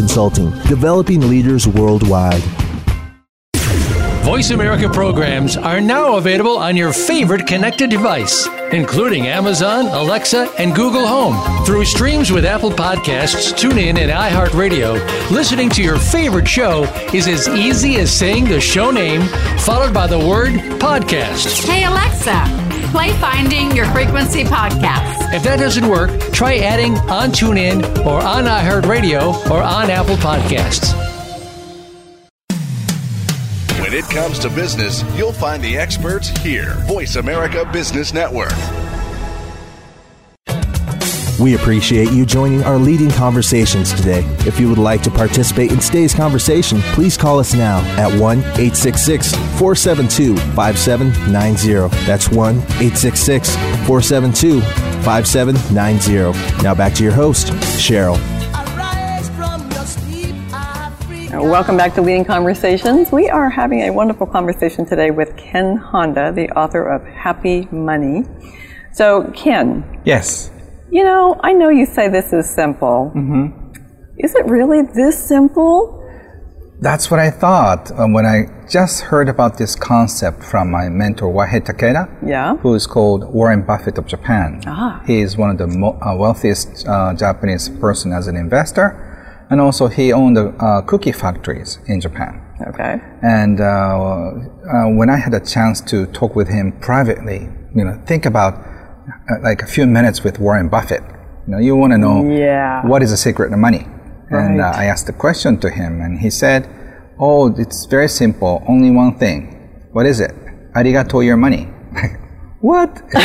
[0.01, 2.41] Consulting, developing leaders worldwide.
[4.23, 10.75] Voice America programs are now available on your favorite connected device, including Amazon, Alexa, and
[10.75, 11.65] Google Home.
[11.67, 17.47] Through streams with Apple Podcasts, TuneIn, and iHeartRadio, listening to your favorite show is as
[17.49, 19.21] easy as saying the show name
[19.59, 21.67] followed by the word podcast.
[21.67, 22.60] Hey Alexa,
[22.91, 25.33] play Finding Your Frequency podcast.
[25.33, 30.93] If that doesn't work, try adding on TuneIn or on iHeartRadio or on Apple Podcasts.
[33.79, 36.75] When it comes to business, you'll find the experts here.
[36.85, 38.51] Voice America Business Network.
[41.41, 44.23] We appreciate you joining our leading conversations today.
[44.45, 48.37] If you would like to participate in today's conversation, please call us now at 1
[48.37, 52.05] 866 472 5790.
[52.05, 54.61] That's 1 866 472
[55.01, 56.61] 5790.
[56.61, 57.47] Now back to your host,
[57.81, 58.19] Cheryl.
[61.33, 63.11] Uh, Welcome back to Leading Conversations.
[63.11, 68.25] We are having a wonderful conversation today with Ken Honda, the author of Happy Money.
[68.91, 70.50] So, Ken, Yes.
[70.91, 73.11] You know, I know you say this is simple.
[73.15, 73.43] Mm-hmm.
[74.17, 75.97] Is it really this simple?
[76.81, 81.31] That's what I thought um, when I just heard about this concept from my mentor
[81.31, 82.55] Wahei Takeda, Yeah.
[82.57, 84.61] who is called Warren Buffett of Japan.
[84.65, 85.01] Ah.
[85.05, 88.87] He is one of the mo- uh, wealthiest uh, Japanese person as an investor,
[89.51, 92.41] and also he owned the uh, cookie factories in Japan.
[92.69, 92.99] Okay.
[93.21, 98.01] And uh, uh, when I had a chance to talk with him privately, you know,
[98.07, 98.53] think about
[99.41, 101.03] like a few minutes with Warren Buffett.
[101.47, 102.85] You know, you want to know Yeah.
[102.85, 103.87] what is the secret of money.
[104.29, 106.65] And uh, I asked the question to him, and he said,
[107.19, 108.63] "Oh, it's very simple.
[108.67, 109.39] Only one thing.
[109.91, 110.31] What is it?
[110.73, 111.63] Arigato your money."
[112.61, 113.01] what?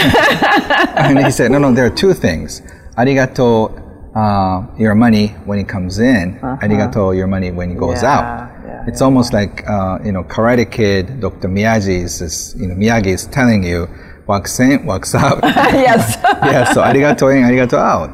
[0.97, 1.73] and he said, "No, no.
[1.73, 2.61] There are two things.
[2.99, 3.71] Arigato
[4.17, 6.41] uh, your money when it comes in.
[6.41, 8.49] Arigato your money when it goes Uh-huh.
[8.67, 11.21] Yeah, out." it's almost like uh, you know, Karate Kid.
[11.21, 11.49] Dr.
[11.49, 13.87] Miyagi is, is you know, Miyagi is telling you,
[14.27, 16.19] "Walks in, walks out." yes.
[16.25, 18.11] yeah, so arigato in, arigato out.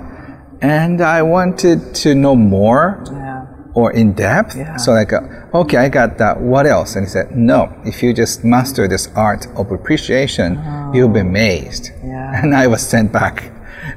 [0.60, 3.46] And I wanted to know more yeah.
[3.74, 4.56] or in depth.
[4.56, 4.76] Yeah.
[4.76, 5.20] So like, uh,
[5.52, 6.40] okay, I got that.
[6.40, 6.94] What else?
[6.94, 10.62] And he said, no, if you just master this art of appreciation,
[10.94, 11.90] you'll be amazed.
[11.92, 12.06] Oh.
[12.06, 12.40] Yeah.
[12.44, 13.50] And I was sent back.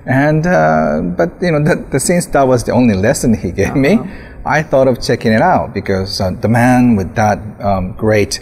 [0.07, 3.75] And, uh, but you know, the, the, since that was the only lesson he gave
[3.75, 4.31] me, Uh-huh.
[4.47, 8.39] I thought of checking it out because uh, the man with that um, great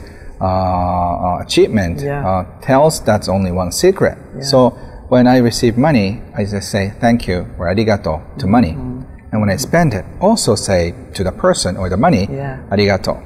[1.41, 2.27] achievement Yeah.
[2.27, 4.17] uh, tells that's only one secret.
[4.41, 4.69] So
[5.10, 8.71] when I receive money, I just say thank you or arigato to money.
[8.73, 9.01] Mm-hmm.
[9.32, 12.60] And when I spend it, also say to the person or the money, Yeah.
[12.71, 13.21] arigato.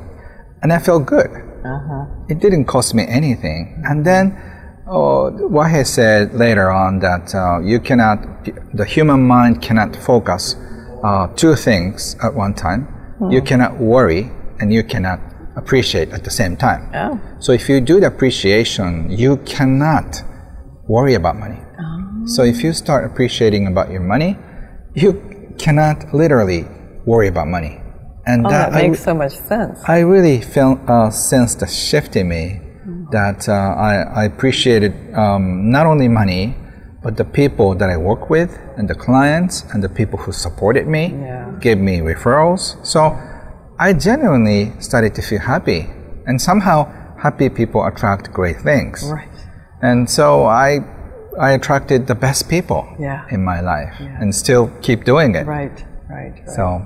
[0.61, 1.29] And I felt good.
[1.65, 2.05] Uh-huh.
[2.29, 3.81] It didn't cost me anything.
[3.85, 4.35] And then
[4.87, 8.19] oh, Wahei said later on that uh, you cannot,
[8.73, 10.55] the human mind cannot focus
[11.03, 12.81] uh, two things at one time.
[13.19, 13.31] Hmm.
[13.31, 15.19] You cannot worry and you cannot
[15.57, 16.81] appreciate at the same time.
[16.93, 17.19] Oh.
[17.39, 20.23] So if you do the appreciation, you cannot
[20.87, 21.59] worry about money.
[22.35, 24.37] So if you start appreciating about your money,
[24.93, 25.09] you
[25.57, 26.65] cannot literally
[27.05, 27.81] worry about money.
[28.25, 29.79] And Oh, that I makes so much sense.
[29.87, 32.59] I really felt uh, sensed a shift in me
[33.11, 36.53] that uh, I, I appreciated um, not only money,
[37.01, 40.85] but the people that I work with, and the clients, and the people who supported
[40.87, 41.51] me, Yeah.
[41.61, 42.63] gave me referrals.
[42.85, 42.99] So
[43.79, 45.87] I genuinely started to feel happy,
[46.25, 49.03] and somehow happy people attract great things.
[49.11, 49.29] Right.
[49.81, 50.79] And so I,
[51.39, 53.25] I attracted the best people Yeah.
[53.29, 55.45] in my life, and still keep doing it.
[55.45, 55.83] Right.
[56.09, 56.33] Right.
[56.33, 56.49] right.
[56.49, 56.81] So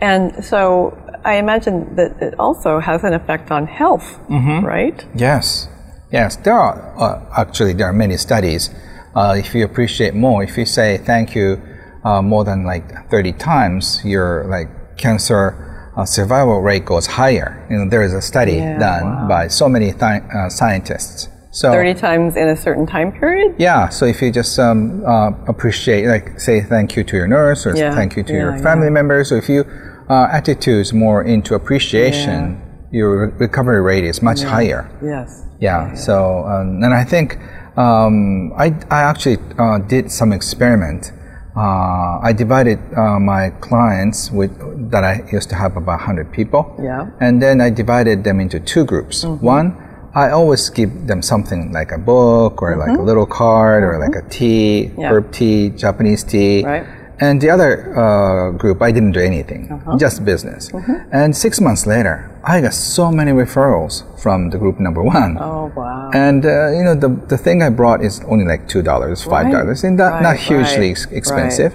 [0.00, 4.64] And so I imagine that it also has an effect on health, Mm-hmm.
[4.66, 5.04] right?
[5.14, 5.68] Yes,
[6.12, 6.36] yes.
[6.36, 8.70] There are uh, actually there are many studies.
[9.14, 11.60] Uh, if you appreciate more, if you say thank you
[12.04, 17.66] uh, more than like thirty times, your like cancer uh, survival rate goes higher.
[17.70, 19.28] You know, there is a study Yeah, done wow.
[19.28, 21.28] by so many thi- uh, scientists.
[21.52, 23.56] So 30 times in a certain time period?
[23.58, 27.66] yeah, so if you just um, uh, appreciate, like say thank you to your nurse
[27.66, 28.90] or Yeah, thank you to your family yeah.
[28.92, 29.64] members, so if you
[30.08, 32.60] uh, attitudes more into appreciation,
[32.92, 34.88] your re- recovery rate is much higher.
[35.02, 35.44] Yes.
[35.60, 35.94] Yeah.
[35.94, 37.36] So, um, and I think
[37.76, 41.12] um, I, I actually uh, did some experiment.
[41.56, 44.52] Uh, I divided uh, my clients with
[44.90, 46.76] that I used to have about 100 people.
[46.80, 47.10] Yeah.
[47.20, 49.24] And then I divided them into two groups.
[49.24, 49.76] One,
[50.14, 54.14] I always give them something like a book or like a little card or like
[54.16, 55.10] a tea, Yeah.
[55.12, 56.64] herb tea, Japanese tea.
[56.64, 56.86] Right.
[57.20, 60.70] And the other uh, group, I didn't do anything, just business.
[61.12, 65.36] And six months later, I got so many referrals from the group number one.
[65.38, 66.10] Oh, wow.
[66.14, 69.52] And uh, you know the the thing I brought is only like two dollars, five
[69.52, 69.88] dollars, right.
[69.88, 71.74] and not not hugely right, ex- expensive.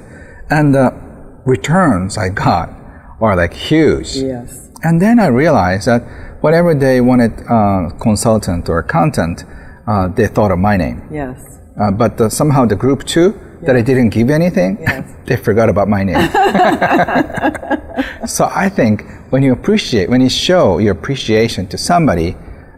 [0.49, 0.91] And the
[1.45, 2.69] returns I got
[3.21, 4.17] are like huge.
[4.17, 4.71] yes.
[4.83, 6.01] And then I realized that
[6.41, 9.43] whenever they wanted uh, consultant or accountant,
[9.87, 11.01] uh, they thought of my name.
[11.11, 11.59] Yes.
[11.79, 15.07] Uh, but the, somehow the group two that I didn't give anything, Yes.
[15.25, 16.15] they forgot about my name.
[18.27, 22.35] so I think when you appreciate, when you show your appreciation to somebody,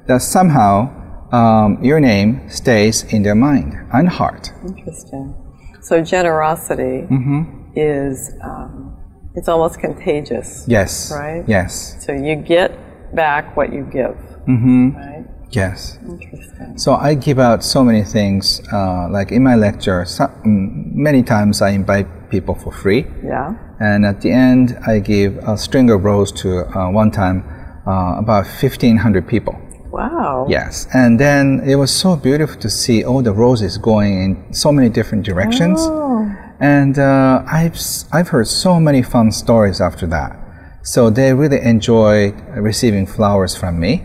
[0.08, 0.90] that somehow
[1.32, 4.52] um, your name stays in their mind and heart.
[4.66, 5.34] Interesting.
[5.82, 7.72] So generosity Mm-hmm.
[7.76, 8.96] is, um,
[9.36, 10.66] it's almost contagious.
[10.68, 11.12] Yes.
[11.14, 11.44] Right?
[11.48, 12.04] Yes.
[12.06, 12.72] So you get
[13.16, 14.16] back what you give.
[14.48, 14.96] Mm-hmm.
[14.96, 15.17] Right?
[15.52, 15.98] Yes.
[16.08, 16.78] Interesting.
[16.78, 18.62] So I give out so many things.
[18.72, 23.08] Uh, like in my lecture, so, mm, many times I invite people for free.
[23.24, 23.56] Yeah.
[23.80, 27.44] And at the end, I give a string of rose to uh, one time
[27.88, 29.56] uh, about 1,500 people.
[29.90, 30.48] Wow.
[30.50, 30.88] Yes.
[30.94, 34.90] And then it was so beautiful to see all the roses going in so many
[34.90, 35.80] different directions.
[35.82, 36.30] Oh.
[36.60, 37.80] And uh, I've,
[38.12, 40.38] I've heard so many fun stories after that.
[40.84, 44.04] So they really enjoy receiving flowers from me.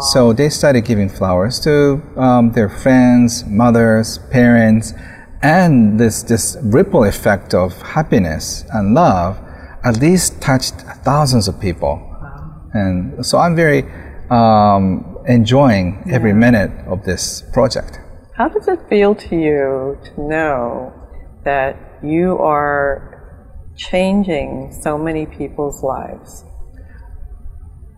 [0.00, 4.94] So they started giving flowers to um, their friends, mothers, parents,
[5.42, 9.38] and this, this ripple effect of happiness and love
[9.84, 10.74] at least touched
[11.04, 12.04] thousands of people.
[12.74, 13.84] And so I'm very
[14.30, 16.14] um, enjoying yeah.
[16.14, 17.98] every minute of this project.
[18.34, 20.92] How does it feel to you to know
[21.44, 26.44] that you are changing so many people's lives?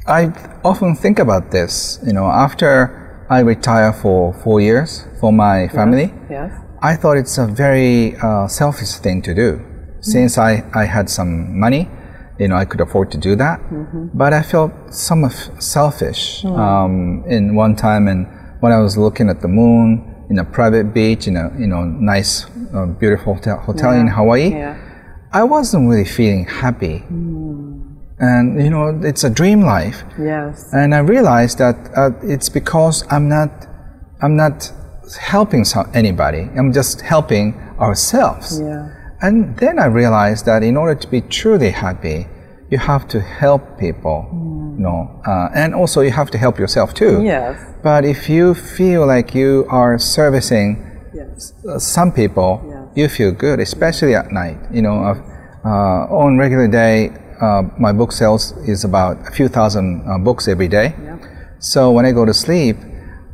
[0.07, 0.33] I
[0.65, 1.99] often think about this.
[2.07, 6.51] You know, after I retire for four years for my family, yes.
[6.51, 6.53] yes.
[6.83, 9.53] I thought it's a very uh, selfish thing to do.
[9.53, 10.01] Mm-hmm.
[10.01, 11.89] Since I, I had some money,
[12.39, 13.61] you know, I could afford to do that.
[13.61, 14.09] Mm-hmm.
[14.15, 16.59] But I felt somewhat selfish mm.
[16.59, 18.27] um, in one time, and
[18.61, 21.85] when I was looking at the moon in a private beach in a you know
[21.85, 24.01] nice, uh, beautiful hotel, hotel yeah.
[24.01, 24.79] in Hawaii, yeah.
[25.33, 27.05] I wasn't really feeling happy.
[27.13, 27.60] Mm.
[28.21, 30.05] And you know, it's a dream life.
[30.19, 30.73] Yes.
[30.73, 33.67] And I realized that uh, it's because I'm not,
[34.21, 34.71] I'm not
[35.19, 36.49] helping some, anybody.
[36.57, 38.61] I'm just helping ourselves.
[38.61, 38.95] Yeah.
[39.23, 42.27] And then I realized that in order to be truly happy,
[42.71, 44.77] you have to help people, mm.
[44.77, 47.23] you know, uh, and also you have to help yourself too.
[47.23, 47.59] Yes.
[47.83, 51.53] But if you feel like you are servicing yes.
[51.79, 52.87] some people, yes.
[52.95, 54.59] you feel good, especially at night.
[54.71, 54.99] You know,
[55.65, 57.11] uh, on regular day,
[57.41, 60.95] uh, my book sales is about a few thousand uh, books every day.
[61.03, 61.23] Yep.
[61.59, 62.77] So when I go to sleep,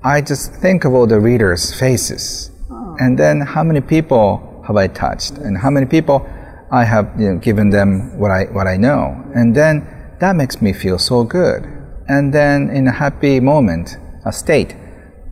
[0.02, 2.96] I just think of all the readers' faces, oh.
[2.98, 6.28] and then how many people have I touched, and how many people
[6.70, 9.86] I have you know, given them what I what I know, and then
[10.20, 11.64] that makes me feel so good.
[12.08, 14.76] And then in a happy moment, a state,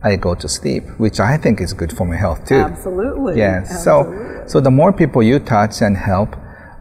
[0.03, 2.55] I go to sleep, which I think is good for my health too.
[2.55, 3.37] Absolutely.
[3.37, 3.71] Yes.
[3.71, 4.25] Absolutely.
[4.43, 6.35] So so the more people you touch and help,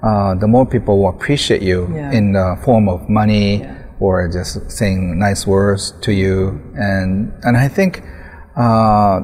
[0.05, 2.13] uh, the more people will appreciate you yeah.
[2.13, 3.85] in the form of money yeah.
[4.01, 8.03] or just saying nice words to you, and and I think.
[8.57, 9.21] Uh,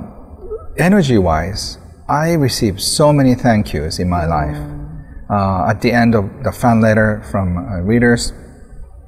[0.80, 1.78] energy wise,
[2.08, 4.56] I received so many thank yous in my life.
[5.30, 8.32] Uh, at the end of the fan letter from uh, readers,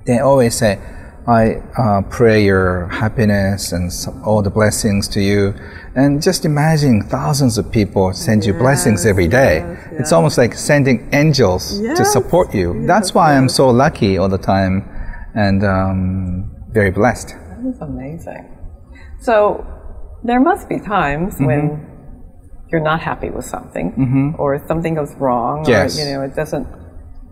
[0.06, 0.78] they always say,
[1.26, 3.92] I uh, pray your happiness and
[4.24, 5.54] all the blessings to you.
[5.94, 9.58] And just imagine thousands of people send you yes, blessings every day.
[9.58, 10.00] Yes, yes.
[10.00, 12.86] It's almost like sending angels to support you.
[12.86, 14.88] That's why I'm so lucky all the time
[15.34, 17.28] and um, very blessed.
[17.28, 18.58] That is amazing.
[19.20, 19.64] So
[20.24, 21.44] there must be times mm-hmm.
[21.44, 21.92] when
[22.70, 24.40] you're not happy with something mm-hmm.
[24.40, 25.96] or something goes wrong yes.
[25.96, 26.66] or you know it doesn't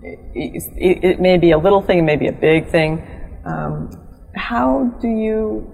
[0.02, 3.02] it, it, it, may be a little thing maybe a big thing
[3.44, 3.90] um,
[4.34, 5.66] how do you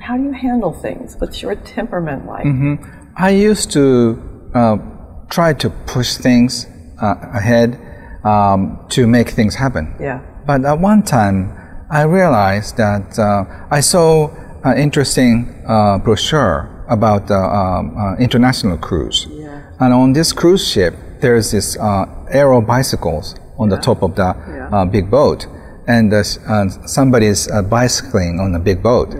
[0.00, 2.74] how do you handle things what's your temperament like mm-hmm.
[3.16, 4.20] i used to
[4.54, 4.76] uh,
[5.30, 6.66] try to push things
[7.00, 7.78] uh, ahead
[8.24, 11.52] um, to make things happen yeah but at one time
[11.90, 14.28] i realized that uh, i saw
[14.64, 19.26] an interesting uh, brochure about the um, uh, international cruise.
[19.30, 19.62] Yeah.
[19.80, 23.76] And on this cruise ship, there's this uh, aero bicycles on yeah.
[23.76, 24.68] the top of the yeah.
[24.72, 25.46] Uh, big boat,
[25.86, 26.12] and
[26.88, 29.14] somebody is bicycling on a big boat.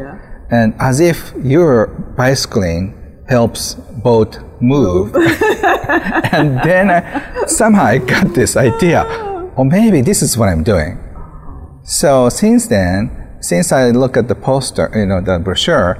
[0.50, 1.86] And as if your
[2.16, 2.98] bicycling
[3.28, 5.14] helps boat move.
[5.16, 10.62] and then I, somehow I got this idea, or oh, maybe this is what I'm
[10.62, 10.98] doing.
[11.84, 15.98] So since then, since I look at the poster, you know, the brochure,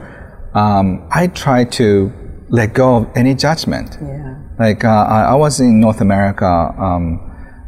[0.54, 2.12] um, I try to
[2.48, 3.98] let go of any judgment.
[4.00, 4.36] Yeah.
[4.58, 7.06] Like uh, I, I, was in North America um,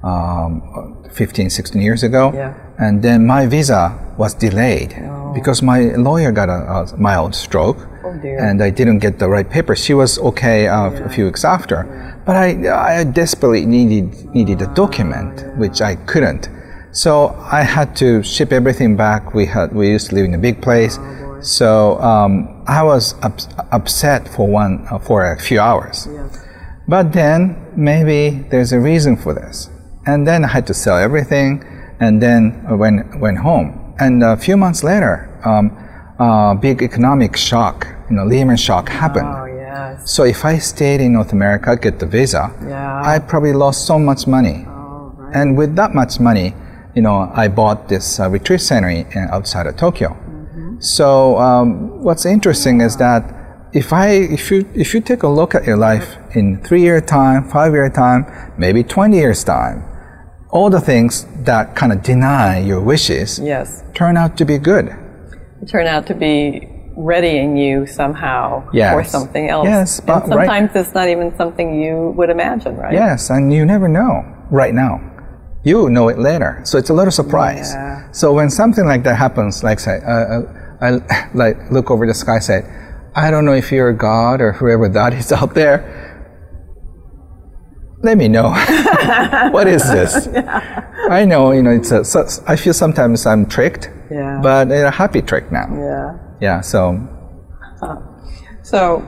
[0.04, 2.54] um, 15, 16 years ago, yeah.
[2.78, 5.32] And then my visa was delayed oh.
[5.34, 7.78] because my lawyer got a, a mild stroke.
[8.04, 9.74] Oh and I didn't get the right paper.
[9.74, 11.04] She was okay uh, yeah.
[11.04, 12.16] a few weeks after, yeah.
[12.26, 16.48] but I, I desperately needed needed a document, ah, which I couldn't.
[16.92, 19.34] So I had to ship everything back.
[19.34, 20.98] We had we used to live in a big place.
[21.00, 26.06] Oh, so um, I was ups- upset for one uh, for a few hours.
[26.86, 29.70] But then maybe there's a reason for this.
[30.06, 31.64] And then I had to sell everything,
[32.00, 33.94] and then I went went home.
[33.98, 35.70] And a few months later, um,
[36.18, 39.28] uh, big economic shock, you know, Lehman shock happened.
[39.28, 40.10] Oh, yes.
[40.10, 43.02] So if I stayed in North America, get the visa, yeah.
[43.04, 44.64] I probably lost so much money.
[44.66, 45.36] Oh, right.
[45.36, 46.54] And with that much money,
[46.94, 50.16] you know, I bought this uh, retreat center in, outside of Tokyo.
[50.80, 53.22] So um, what's interesting is that
[53.72, 57.00] if I if you if you take a look at your life in three year
[57.00, 58.26] time, five year time,
[58.56, 59.82] maybe twenty years time,
[60.54, 63.82] all the things that kind of deny your wishes yes.
[63.92, 64.86] turn out to be good.
[65.68, 68.94] Turn out to be readying you somehow yes.
[68.94, 69.66] for something else.
[69.66, 70.80] Yes, but and sometimes right.
[70.80, 72.94] it's not even something you would imagine, right?
[72.94, 75.00] Yes, and you never know right now.
[75.64, 77.72] You know it later, so it's a little surprise.
[77.72, 78.12] Yeah.
[78.12, 80.00] So when something like that happens, like say.
[80.06, 82.62] Uh, uh, I like look over the sky, say,
[83.14, 86.03] I don't know if you're God or whoever that is out there.
[88.04, 88.50] Let me know
[89.50, 90.28] what is this.
[90.32, 90.90] Yeah.
[91.10, 92.04] I know, you know, it's a.
[92.04, 93.90] So, I feel sometimes I'm tricked.
[94.10, 94.40] Yeah.
[94.42, 95.66] But a happy trick now.
[95.72, 96.18] Yeah.
[96.40, 96.60] Yeah.
[96.60, 97.10] So.
[98.62, 99.06] So,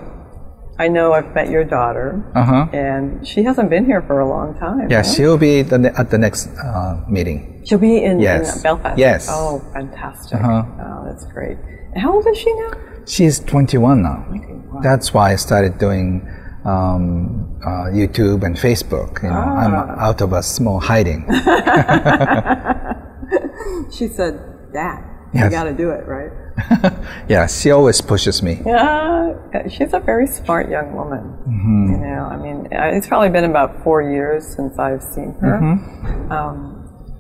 [0.79, 2.69] I know I've met your daughter, uh-huh.
[2.75, 4.91] and she hasn't been here for a long time.
[4.91, 7.63] Yeah, she'll be the, at the next uh, meeting.
[7.65, 8.57] She'll be in, yes.
[8.57, 8.99] in, Belfast.
[8.99, 9.29] Yes.
[9.31, 10.39] Oh, fantastic!
[10.39, 10.65] Uh-huh.
[10.79, 11.57] Oh, that's great.
[11.95, 12.73] And how old is she now?
[13.07, 14.25] She's 21 now.
[14.29, 14.83] 21.
[14.83, 16.29] That's why I started doing
[16.67, 19.23] um, uh, YouTube and Facebook.
[19.23, 19.59] You know, ah.
[19.59, 21.25] I'm out of a small hiding.
[23.93, 24.39] she said,
[24.73, 25.45] "Dad, yes.
[25.45, 26.33] you got to do it, right?"
[27.29, 28.63] yeah, she always pushes me.
[28.65, 31.37] Yeah, she's a very smart young woman.
[31.47, 31.93] Mm-hmm.
[31.93, 35.61] You know, I mean, it's probably been about four years since I've seen her.
[35.61, 36.33] Mm-hmm.
[36.33, 36.77] Um,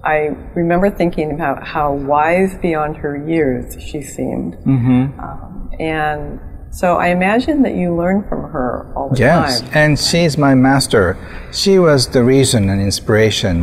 [0.06, 4.54] I remember thinking about how wise beyond her years she seemed.
[4.54, 5.20] Mm-hmm.
[5.20, 9.66] Um, and so I imagine that you learn from her all the yes, time.
[9.66, 11.16] Yes, and she's my master.
[11.52, 13.62] She was the reason and inspiration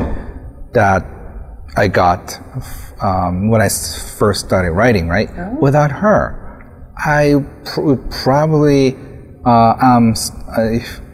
[0.74, 1.06] that
[1.76, 2.40] I got
[3.02, 5.30] um, when I first started writing, right?
[5.38, 5.58] Oh.
[5.62, 6.40] Without her,
[6.98, 8.96] I pr- probably
[9.46, 10.16] uh, um,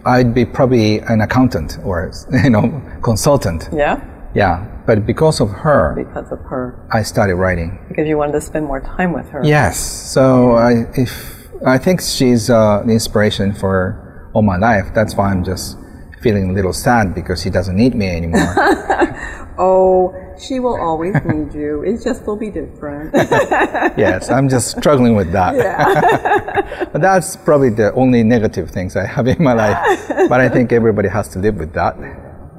[0.06, 2.12] I'd be probably an accountant or
[2.44, 3.70] you know consultant.
[3.74, 4.06] Yeah.
[4.36, 7.80] Yeah, but because of her, because of her, I started writing.
[7.90, 9.42] Because you wanted to spend more time with her.
[9.44, 9.80] Yes.
[9.80, 14.94] So I, if I think she's uh, the inspiration for all my life.
[14.94, 15.78] That's why I'm just
[16.22, 18.54] feeling a little sad because she doesn't need me anymore.
[19.58, 21.84] oh, she will always need you.
[21.84, 23.14] It just will be different.
[23.14, 25.56] yes, I'm just struggling with that.
[25.56, 26.86] Yeah.
[26.94, 30.08] but that's probably the only negative things I have in my life.
[30.30, 31.98] But I think everybody has to live with that.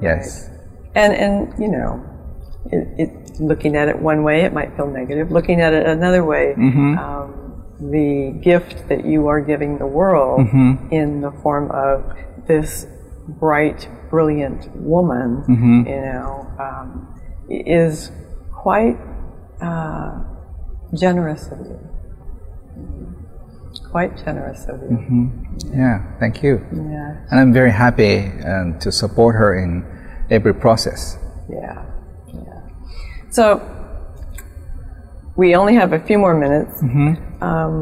[0.01, 0.47] Yes.
[0.47, 0.57] Right.
[0.93, 2.05] And and you know,
[2.65, 5.31] it, it, looking at it one way, it might feel negative.
[5.31, 6.53] Looking at it another way.
[6.57, 6.97] Mm-hmm.
[6.97, 7.40] Um,
[7.81, 10.93] the gift that you are giving the world mm-hmm.
[10.93, 12.15] in the form of
[12.47, 12.85] this
[13.27, 15.87] bright, brilliant woman, mm-hmm.
[15.87, 18.11] you know, um, is
[18.51, 18.97] quite
[19.61, 20.21] uh,
[20.93, 21.79] generous of you.
[23.89, 24.97] Quite generous of you.
[24.97, 25.73] Mm-hmm.
[25.73, 26.65] Yeah, thank you.
[26.71, 27.25] Yeah.
[27.29, 29.83] And I'm very happy um, to support her in
[30.29, 31.17] every process.
[31.49, 31.85] Yeah,
[32.27, 32.61] yeah.
[33.31, 33.80] So
[35.41, 36.73] we only have a few more minutes.
[36.83, 37.43] Mm-hmm.
[37.49, 37.73] Um,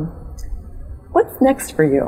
[1.11, 2.03] what's next for you?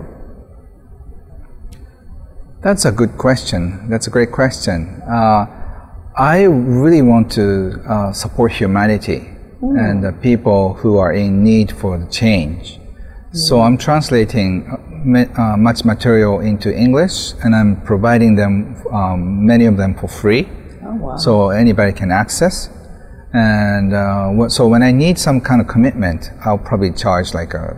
[2.63, 3.61] That's a good question.
[3.89, 5.01] That's a great question.
[5.17, 5.41] Uh,
[6.15, 7.45] I really want to
[7.93, 9.19] uh, support humanity
[9.61, 9.79] mm.
[9.83, 12.63] and the people who are in need for the change.
[12.77, 13.37] Mm.
[13.47, 18.53] So I'm translating uh, uh, much material into English and I'm providing them,
[18.91, 20.47] um, many of them for free.
[20.85, 21.17] Oh, wow.
[21.17, 22.69] So anybody can access.
[23.33, 27.77] And uh, so when I need some kind of commitment, I'll probably charge like a,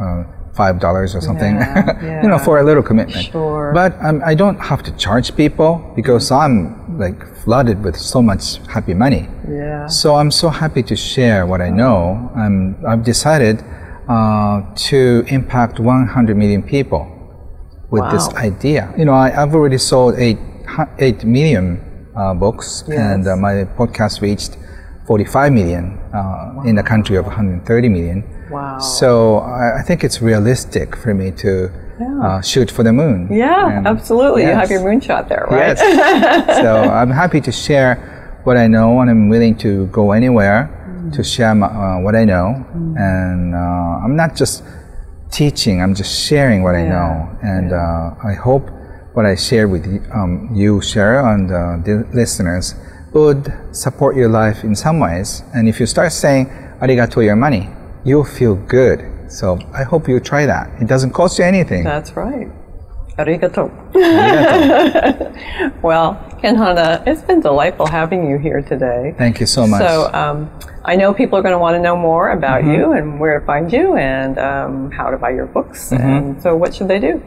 [0.00, 2.22] a five dollars or something, yeah, yeah.
[2.22, 3.26] you know, for a little commitment.
[3.26, 3.72] Sure.
[3.74, 8.58] But um, I don't have to charge people because I'm like flooded with so much
[8.68, 9.28] happy money.
[9.50, 9.86] Yeah.
[9.86, 12.30] So I'm so happy to share what I know.
[12.34, 13.62] I'm, I've decided
[14.08, 17.10] uh, to impact 100 million people
[17.90, 18.12] with wow.
[18.12, 18.92] this idea.
[18.96, 20.38] You know, I, have already sold eight,
[20.98, 22.98] 8 million uh, books yes.
[22.98, 24.56] and uh, my podcast reached
[25.06, 26.62] 45 million uh, wow.
[26.64, 28.24] in a country of 130 million.
[28.50, 28.78] Wow.
[28.78, 32.20] So I, I think it's realistic for me to yeah.
[32.22, 33.28] uh, shoot for the moon.
[33.30, 34.42] Yeah, and absolutely.
[34.42, 34.50] Yes.
[34.50, 35.76] You have your moonshot there, right?
[35.76, 36.60] Yes.
[36.62, 41.12] so I'm happy to share what I know, and I'm willing to go anywhere mm.
[41.14, 42.64] to share my, uh, what I know.
[42.74, 42.98] Mm.
[42.98, 44.62] And uh, I'm not just
[45.30, 46.84] teaching; I'm just sharing what yeah.
[46.84, 47.38] I know.
[47.42, 47.76] And yeah.
[47.76, 48.70] Uh, I hope
[49.12, 52.74] what I share with um, you, Cheryl, and uh, the listeners
[53.14, 55.42] would support your life in some ways.
[55.54, 56.46] And if you start saying
[56.80, 57.70] arigato your money,
[58.04, 59.10] you'll feel good.
[59.28, 60.70] So I hope you try that.
[60.82, 61.84] It doesn't cost you anything.
[61.84, 62.48] That's right.
[63.16, 63.70] Arigato.
[63.92, 65.32] arigato.
[65.82, 69.14] well, Ken Honda, it's been delightful having you here today.
[69.16, 69.80] Thank you so much.
[69.80, 70.50] So um,
[70.84, 72.72] I know people are going to want to know more about mm-hmm.
[72.72, 75.90] you and where to find you and um, how to buy your books.
[75.90, 76.02] Mm-hmm.
[76.02, 77.22] And so what should they do?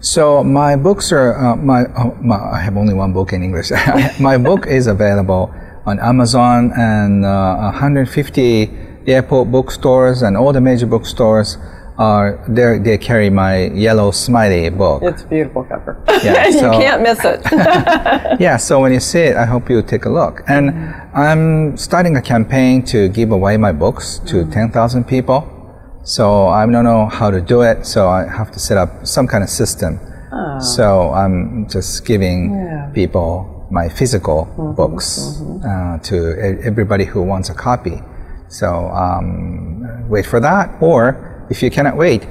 [0.00, 3.70] So my books are uh, my, oh, my, I have only one book in English.
[4.20, 8.70] my book is available on Amazon and uh, 150
[9.06, 11.58] airport bookstores and all the major bookstores
[11.98, 12.78] are there.
[12.78, 15.02] They carry my yellow smiley book.
[15.02, 16.02] It's a beautiful cover.
[16.24, 17.42] Yeah, so, you can't miss it.
[18.40, 20.42] yeah, so when you see it, I hope you take a look.
[20.48, 21.16] And mm-hmm.
[21.16, 24.50] I'm starting a campaign to give away my books to mm-hmm.
[24.50, 25.59] 10,000 people.
[26.02, 29.26] So I don't know how to do it, so I have to set up some
[29.26, 30.00] kind of system.
[30.32, 30.58] Oh.
[30.58, 32.90] So I'm just giving yeah.
[32.94, 35.60] people my physical mm-hmm, books mm-hmm.
[35.60, 38.02] Uh, to everybody who wants a copy.
[38.48, 42.26] So um, wait for that, or if you cannot wait,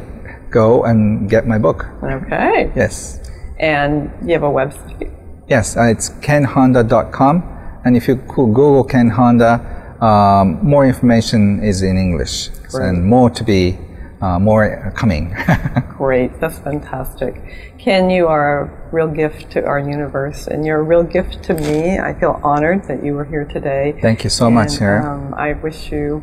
[0.50, 1.86] go and get my book.
[2.04, 2.72] Okay.
[2.76, 3.20] Yes.
[3.60, 5.14] And you have a website?
[5.48, 7.44] Yes, uh, it's kenhonda.com.
[7.86, 12.89] And if you Google Ken Honda, um, more information is in English Great.
[12.89, 13.79] and more to be
[14.21, 15.35] uh, more coming.
[15.99, 17.35] Great, that's fantastic.
[17.79, 21.55] Ken, you are a real gift to our universe, and you're a real gift to
[21.55, 21.99] me.
[21.99, 23.99] I feel honored that you were here today.
[24.01, 25.05] Thank you so and, much, Sarah.
[25.05, 26.23] Um, I wish you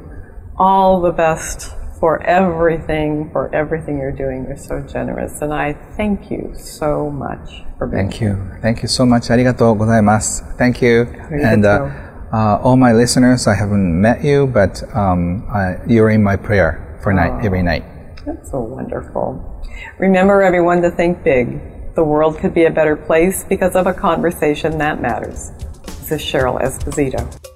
[0.58, 4.46] all the best for everything, for everything you're doing.
[4.48, 8.36] You're so generous, and I thank you so much for being Thank you.
[8.62, 9.32] Thank you so much.
[9.32, 10.44] ありがとうございます.
[10.58, 11.08] Thank you.
[11.46, 12.05] And uh,
[12.37, 16.99] uh, all my listeners, I haven't met you, but um, I, you're in my prayer
[17.03, 17.83] for night, oh, every night.
[18.27, 19.65] That's so wonderful.
[19.99, 21.95] Remember, everyone, to think big.
[21.95, 25.51] The world could be a better place because of a conversation that matters.
[25.87, 27.56] This is Cheryl Esposito.